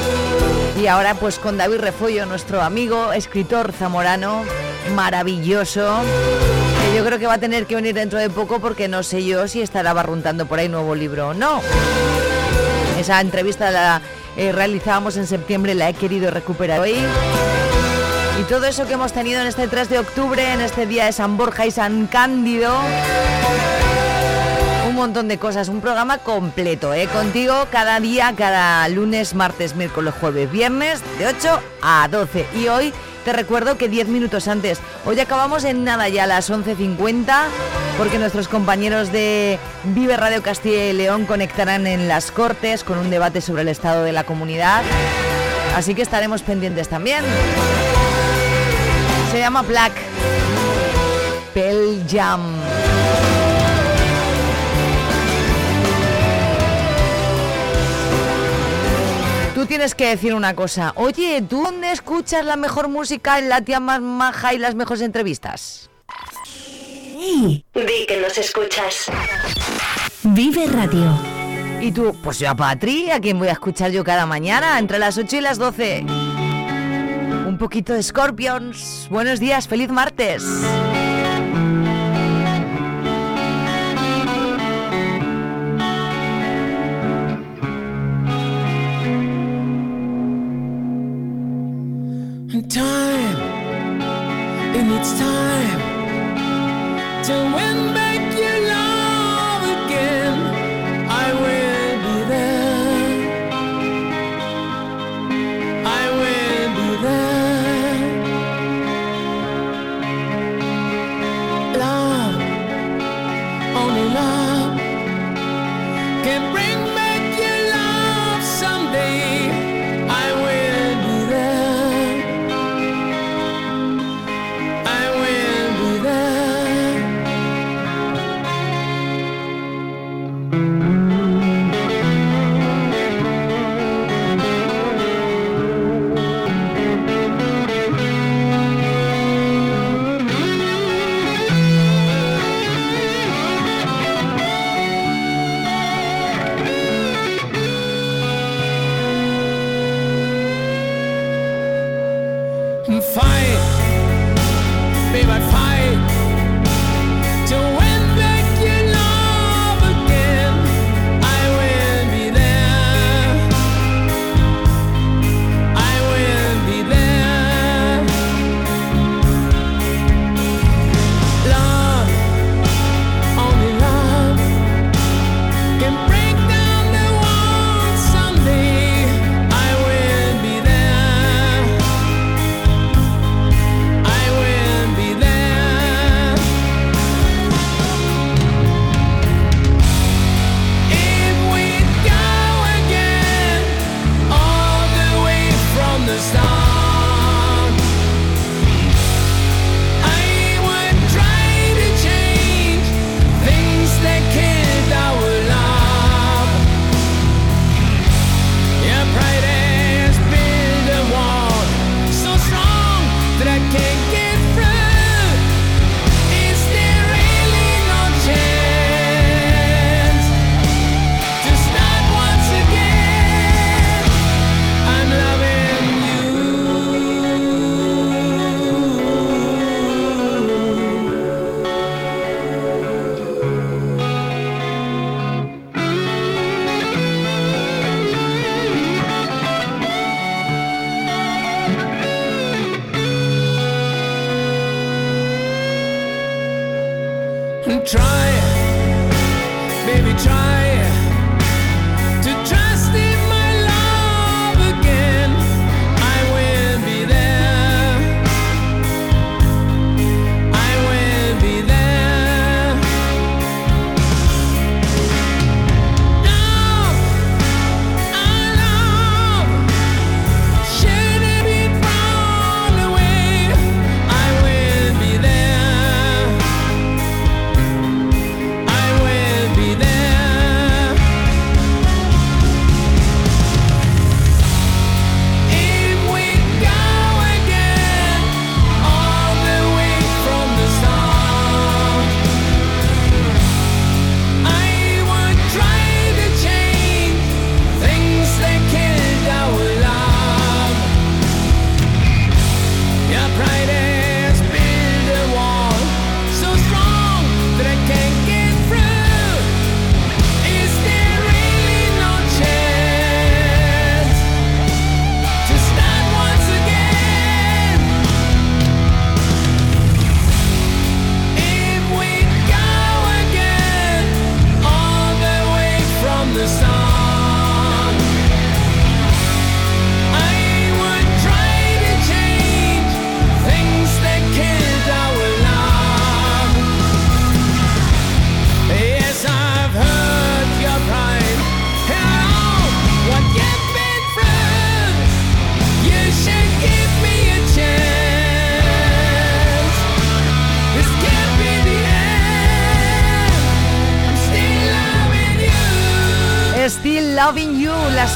Y 0.80 0.86
ahora 0.88 1.14
pues 1.14 1.38
con 1.38 1.56
David 1.56 1.78
Refollo, 1.78 2.26
nuestro 2.26 2.60
amigo, 2.60 3.12
escritor 3.12 3.72
zamorano, 3.72 4.42
maravilloso, 4.94 6.00
que 6.82 6.96
yo 6.96 7.04
creo 7.04 7.18
que 7.18 7.26
va 7.26 7.34
a 7.34 7.38
tener 7.38 7.66
que 7.66 7.76
venir 7.76 7.94
dentro 7.94 8.18
de 8.18 8.28
poco 8.28 8.58
porque 8.58 8.88
no 8.88 9.02
sé 9.02 9.24
yo 9.24 9.46
si 9.46 9.62
estará 9.62 9.92
barruntando 9.92 10.46
por 10.46 10.58
ahí 10.58 10.68
nuevo 10.68 10.94
libro 10.94 11.28
o 11.28 11.34
no. 11.34 11.60
Esa 12.98 13.20
entrevista 13.20 13.70
la 13.70 14.02
eh, 14.36 14.50
realizábamos 14.50 15.16
en 15.16 15.26
septiembre, 15.26 15.74
la 15.74 15.88
he 15.88 15.94
querido 15.94 16.30
recuperar 16.30 16.80
hoy. 16.80 16.96
Y 18.40 18.42
todo 18.44 18.66
eso 18.66 18.86
que 18.86 18.94
hemos 18.94 19.12
tenido 19.12 19.40
en 19.40 19.46
este 19.46 19.68
3 19.68 19.88
de 19.88 19.98
octubre, 20.00 20.52
en 20.52 20.60
este 20.60 20.86
día 20.86 21.04
de 21.04 21.12
San 21.12 21.36
Borja 21.36 21.66
y 21.66 21.70
San 21.70 22.08
Cándido. 22.08 22.74
Un 24.94 25.00
montón 25.00 25.26
de 25.26 25.38
cosas, 25.38 25.68
un 25.68 25.80
programa 25.80 26.18
completo, 26.18 26.94
¿eh? 26.94 27.08
Contigo 27.08 27.66
cada 27.72 27.98
día, 27.98 28.32
cada 28.36 28.88
lunes, 28.88 29.34
martes, 29.34 29.74
miércoles, 29.74 30.14
jueves, 30.20 30.48
viernes, 30.52 31.02
de 31.18 31.26
8 31.26 31.60
a 31.82 32.06
12. 32.08 32.46
Y 32.54 32.68
hoy 32.68 32.94
te 33.24 33.32
recuerdo 33.32 33.76
que 33.76 33.88
10 33.88 34.06
minutos 34.06 34.46
antes, 34.46 34.78
hoy 35.04 35.18
acabamos 35.18 35.64
en 35.64 35.82
nada 35.82 36.08
ya 36.08 36.22
a 36.22 36.26
las 36.28 36.48
11.50, 36.48 37.26
porque 37.98 38.20
nuestros 38.20 38.46
compañeros 38.46 39.10
de 39.10 39.58
Vive 39.82 40.16
Radio 40.16 40.44
Castilla 40.44 40.84
y 40.86 40.92
León 40.92 41.26
conectarán 41.26 41.88
en 41.88 42.06
las 42.06 42.30
Cortes 42.30 42.84
con 42.84 42.96
un 42.96 43.10
debate 43.10 43.40
sobre 43.40 43.62
el 43.62 43.68
estado 43.70 44.04
de 44.04 44.12
la 44.12 44.22
comunidad. 44.22 44.84
Así 45.74 45.96
que 45.96 46.02
estaremos 46.02 46.42
pendientes 46.42 46.88
también. 46.88 47.24
Se 49.32 49.40
llama 49.40 49.62
Black 49.62 49.94
Pell 51.52 52.00
Jam. 52.08 52.63
Tú 59.64 59.68
tienes 59.68 59.94
que 59.94 60.10
decir 60.10 60.34
una 60.34 60.54
cosa. 60.54 60.92
Oye, 60.94 61.40
¿tú 61.40 61.62
dónde 61.62 61.90
escuchas 61.90 62.44
la 62.44 62.54
mejor 62.56 62.88
música, 62.88 63.40
la 63.40 63.62
tía 63.62 63.80
más 63.80 64.02
maja 64.02 64.52
y 64.52 64.58
las 64.58 64.74
mejores 64.74 65.00
entrevistas? 65.00 65.88
Di 67.16 67.64
que 68.06 68.20
nos 68.20 68.36
escuchas. 68.36 69.06
Vive 70.22 70.66
Radio. 70.66 71.18
¿Y 71.80 71.92
tú? 71.92 72.14
Pues 72.22 72.40
yo 72.40 72.50
a 72.50 72.54
Patri, 72.54 73.10
a 73.10 73.18
quien 73.20 73.38
voy 73.38 73.48
a 73.48 73.52
escuchar 73.52 73.90
yo 73.90 74.04
cada 74.04 74.26
mañana, 74.26 74.78
entre 74.78 74.98
las 74.98 75.16
8 75.16 75.36
y 75.36 75.40
las 75.40 75.56
12. 75.56 76.04
Un 77.46 77.56
poquito 77.58 77.94
de 77.94 78.02
Scorpions. 78.02 79.08
Buenos 79.10 79.40
días, 79.40 79.66
feliz 79.66 79.88
martes. 79.88 80.44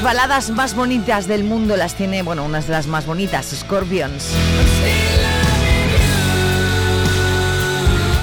Baladas 0.03 0.51
más 0.51 0.74
bonitas 0.74 1.26
del 1.26 1.44
mundo 1.44 1.76
las 1.76 1.94
tiene, 1.94 2.22
bueno, 2.22 2.44
unas 2.44 2.66
de 2.66 2.72
las 2.72 2.86
más 2.86 3.07
bonitas, 3.07 3.46
Scorpions. 3.46 4.30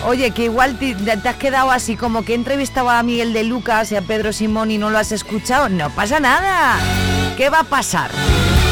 Oye, 0.06 0.32
que 0.32 0.44
igual 0.44 0.78
te, 0.78 0.94
te 0.94 1.30
has 1.30 1.36
quedado 1.38 1.72
así 1.72 1.96
como 1.96 2.24
que 2.24 2.36
entrevistaba 2.36 3.00
a 3.00 3.04
Miguel 3.04 3.34
de 3.34 3.44
Lucas 3.44 3.92
y 3.92 3.96
a 3.96 4.02
Pedro 4.02 4.32
Simón 4.34 4.70
y 4.70 4.78
no 4.78 4.90
lo 4.92 5.00
has 5.00 5.12
escuchado. 5.12 5.68
No 5.68 5.90
pasa 5.90 6.20
nada. 6.20 6.78
¿Qué 7.38 7.50
va 7.50 7.62
a 7.62 7.64
pasar? 7.64 8.12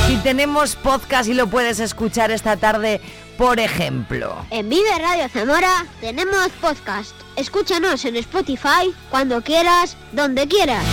Si 0.07 0.17
tenemos 0.17 0.75
podcast 0.75 1.27
y 1.27 1.33
lo 1.33 1.47
puedes 1.47 1.79
escuchar 1.79 2.29
esta 2.29 2.57
tarde, 2.57 3.01
por 3.37 3.59
ejemplo. 3.59 4.45
En 4.51 4.69
Vive 4.69 4.99
Radio 4.99 5.27
Zamora 5.27 5.87
tenemos 6.01 6.49
podcast. 6.61 7.15
Escúchanos 7.35 8.05
en 8.05 8.15
Spotify 8.17 8.93
cuando 9.09 9.41
quieras, 9.41 9.97
donde 10.11 10.47
quieras. 10.47 10.85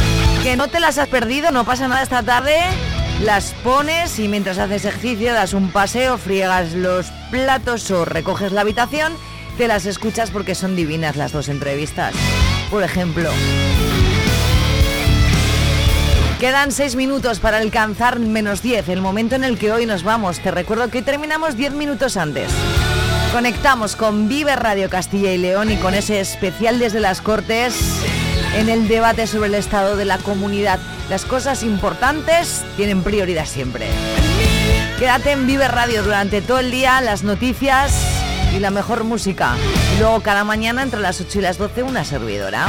Que 0.42 0.56
no 0.56 0.68
te 0.68 0.80
las 0.80 0.96
has 0.96 1.08
perdido, 1.08 1.50
no 1.50 1.64
pasa 1.64 1.86
nada 1.86 2.02
esta 2.02 2.22
tarde. 2.22 2.56
Las 3.22 3.52
pones 3.62 4.18
y 4.18 4.26
mientras 4.26 4.56
haces 4.56 4.86
ejercicio 4.86 5.34
das 5.34 5.52
un 5.52 5.70
paseo, 5.70 6.16
friegas 6.16 6.72
los 6.72 7.10
platos 7.30 7.90
o 7.90 8.06
recoges 8.06 8.50
la 8.50 8.62
habitación, 8.62 9.12
te 9.58 9.68
las 9.68 9.84
escuchas 9.84 10.30
porque 10.30 10.54
son 10.54 10.76
divinas 10.76 11.16
las 11.16 11.32
dos 11.32 11.50
entrevistas. 11.50 12.14
Por 12.70 12.82
ejemplo. 12.82 13.30
Quedan 16.38 16.72
seis 16.72 16.96
minutos 16.96 17.38
para 17.38 17.58
alcanzar 17.58 18.18
menos 18.18 18.62
10, 18.62 18.88
el 18.88 19.02
momento 19.02 19.34
en 19.34 19.44
el 19.44 19.58
que 19.58 19.72
hoy 19.72 19.84
nos 19.84 20.04
vamos. 20.04 20.40
Te 20.40 20.50
recuerdo 20.50 20.88
que 20.88 21.02
terminamos 21.02 21.54
10 21.54 21.74
minutos 21.74 22.16
antes. 22.16 22.50
Conectamos 23.30 23.94
con 23.94 24.26
Vive 24.26 24.56
Radio 24.56 24.88
Castilla 24.88 25.34
y 25.34 25.38
León 25.38 25.70
y 25.70 25.76
con 25.76 25.92
ese 25.92 26.18
especial 26.18 26.78
desde 26.78 27.00
las 27.00 27.20
Cortes 27.20 27.74
en 28.56 28.68
el 28.68 28.88
debate 28.88 29.26
sobre 29.26 29.48
el 29.48 29.54
estado 29.54 29.96
de 29.96 30.04
la 30.04 30.18
comunidad. 30.18 30.78
Las 31.08 31.24
cosas 31.24 31.62
importantes 31.62 32.62
tienen 32.76 33.02
prioridad 33.02 33.46
siempre. 33.46 33.86
Quédate 34.98 35.30
en 35.32 35.46
Vive 35.46 35.66
Radio 35.68 36.02
durante 36.02 36.42
todo 36.42 36.58
el 36.58 36.70
día, 36.70 37.00
las 37.00 37.22
noticias 37.22 37.94
y 38.54 38.58
la 38.58 38.70
mejor 38.70 39.04
música. 39.04 39.56
Y 39.96 40.00
luego 40.00 40.20
cada 40.20 40.44
mañana 40.44 40.82
entre 40.82 41.00
las 41.00 41.18
8 41.20 41.38
y 41.38 41.42
las 41.42 41.58
12 41.58 41.82
una 41.84 42.04
servidora. 42.04 42.66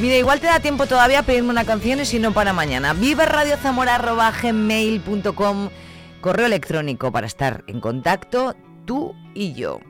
Mira, 0.00 0.16
igual 0.16 0.40
te 0.40 0.46
da 0.46 0.58
tiempo 0.58 0.86
todavía 0.86 1.20
a 1.20 1.22
pedirme 1.22 1.50
una 1.50 1.64
canción 1.64 2.00
y 2.00 2.04
si 2.04 2.18
no 2.18 2.32
para 2.32 2.52
mañana. 2.52 2.92
viverradiozamora.gmail.com 2.92 5.70
Correo 6.20 6.46
electrónico 6.46 7.12
para 7.12 7.28
estar 7.28 7.62
en 7.68 7.80
contacto 7.80 8.56
tú 8.84 9.14
y 9.34 9.54
yo. 9.54 9.80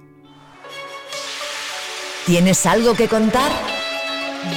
¿Tienes 2.26 2.64
algo 2.66 2.94
que 2.94 3.08
contar? 3.08 3.50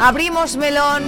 Abrimos 0.00 0.56
melón. 0.56 1.02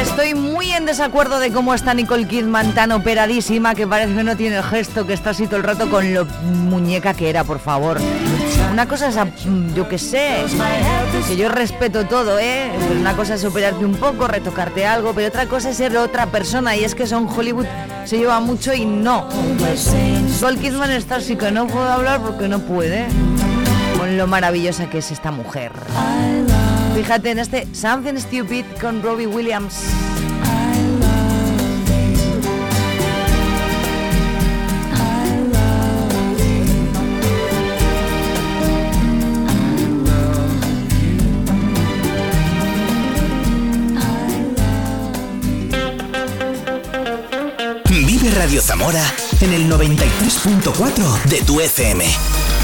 Estoy 0.00 0.34
muy 0.34 0.70
en 0.72 0.86
desacuerdo 0.86 1.38
de 1.38 1.52
cómo 1.52 1.74
está 1.74 1.92
Nicole 1.92 2.26
Kidman 2.26 2.74
tan 2.74 2.92
operadísima 2.92 3.74
que 3.74 3.86
parece 3.86 4.14
que 4.14 4.24
no 4.24 4.36
tiene 4.36 4.56
el 4.56 4.62
gesto, 4.62 5.06
que 5.06 5.12
está 5.12 5.30
así 5.30 5.46
todo 5.46 5.58
el 5.58 5.64
rato 5.64 5.90
con 5.90 6.14
lo 6.14 6.24
muñeca 6.24 7.12
que 7.12 7.28
era, 7.28 7.44
por 7.44 7.58
favor. 7.58 7.98
Una 8.72 8.88
cosa 8.88 9.08
es, 9.08 9.16
yo 9.74 9.86
que 9.86 9.98
sé, 9.98 10.44
que 11.28 11.36
yo 11.36 11.50
respeto 11.50 12.06
todo, 12.06 12.38
¿eh? 12.38 12.70
Una 12.98 13.14
cosa 13.14 13.34
es 13.34 13.44
operarte 13.44 13.84
un 13.84 13.96
poco, 13.96 14.26
retocarte 14.26 14.86
algo, 14.86 15.12
pero 15.12 15.28
otra 15.28 15.46
cosa 15.46 15.70
es 15.70 15.76
ser 15.76 15.94
otra 15.98 16.26
persona 16.26 16.74
y 16.74 16.84
es 16.84 16.94
que 16.94 17.06
son 17.06 17.28
Hollywood 17.28 17.66
se 18.06 18.16
lleva 18.16 18.40
mucho 18.40 18.72
y 18.72 18.86
no. 18.86 19.28
Nicole 20.24 20.58
Kidman 20.58 20.90
está 20.90 21.16
así 21.16 21.36
que 21.36 21.52
no 21.52 21.66
puedo 21.66 21.86
hablar 21.92 22.20
porque 22.22 22.48
no 22.48 22.60
puede. 22.60 23.08
Con 23.98 24.16
lo 24.16 24.26
maravillosa 24.26 24.88
que 24.88 24.98
es 24.98 25.10
esta 25.10 25.30
mujer. 25.30 25.70
Fíjate 27.02 27.32
en 27.32 27.40
este 27.40 27.66
Something 27.74 28.16
Stupid 28.16 28.64
con 28.80 29.02
Robbie 29.02 29.26
Williams. 29.26 29.74
Vive 47.88 48.30
Radio 48.36 48.62
Zamora 48.62 49.02
en 49.40 49.52
el 49.52 49.68
93.4 49.68 51.22
de 51.24 51.42
tu 51.42 51.60
FM. 51.60 52.61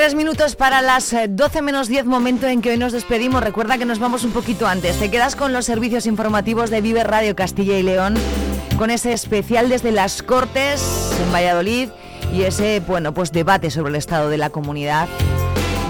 Tres 0.00 0.14
minutos 0.14 0.56
para 0.56 0.80
las 0.80 1.12
eh, 1.12 1.26
12 1.28 1.60
menos 1.60 1.86
10, 1.86 2.06
momento 2.06 2.46
en 2.46 2.62
que 2.62 2.70
hoy 2.70 2.78
nos 2.78 2.94
despedimos. 2.94 3.42
Recuerda 3.42 3.76
que 3.76 3.84
nos 3.84 3.98
vamos 3.98 4.24
un 4.24 4.32
poquito 4.32 4.66
antes. 4.66 4.98
Te 4.98 5.10
quedas 5.10 5.36
con 5.36 5.52
los 5.52 5.66
servicios 5.66 6.06
informativos 6.06 6.70
de 6.70 6.80
Vive 6.80 7.04
Radio 7.04 7.36
Castilla 7.36 7.76
y 7.76 7.82
León, 7.82 8.14
con 8.78 8.88
ese 8.88 9.12
especial 9.12 9.68
desde 9.68 9.92
las 9.92 10.22
Cortes 10.22 10.82
en 11.22 11.30
Valladolid 11.30 11.90
y 12.32 12.44
ese, 12.44 12.80
bueno, 12.80 13.12
pues 13.12 13.30
debate 13.30 13.70
sobre 13.70 13.90
el 13.90 13.96
estado 13.96 14.30
de 14.30 14.38
la 14.38 14.48
comunidad. 14.48 15.06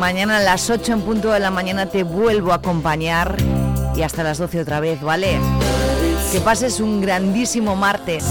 Mañana 0.00 0.38
a 0.38 0.40
las 0.40 0.70
8 0.70 0.92
en 0.92 1.02
punto 1.02 1.30
de 1.30 1.38
la 1.38 1.52
mañana 1.52 1.86
te 1.86 2.02
vuelvo 2.02 2.50
a 2.50 2.56
acompañar 2.56 3.36
y 3.94 4.02
hasta 4.02 4.24
las 4.24 4.38
12 4.38 4.62
otra 4.62 4.80
vez, 4.80 5.00
¿vale? 5.00 5.38
Que 6.32 6.40
pases 6.40 6.80
un 6.80 7.00
grandísimo 7.00 7.76
martes. 7.76 8.24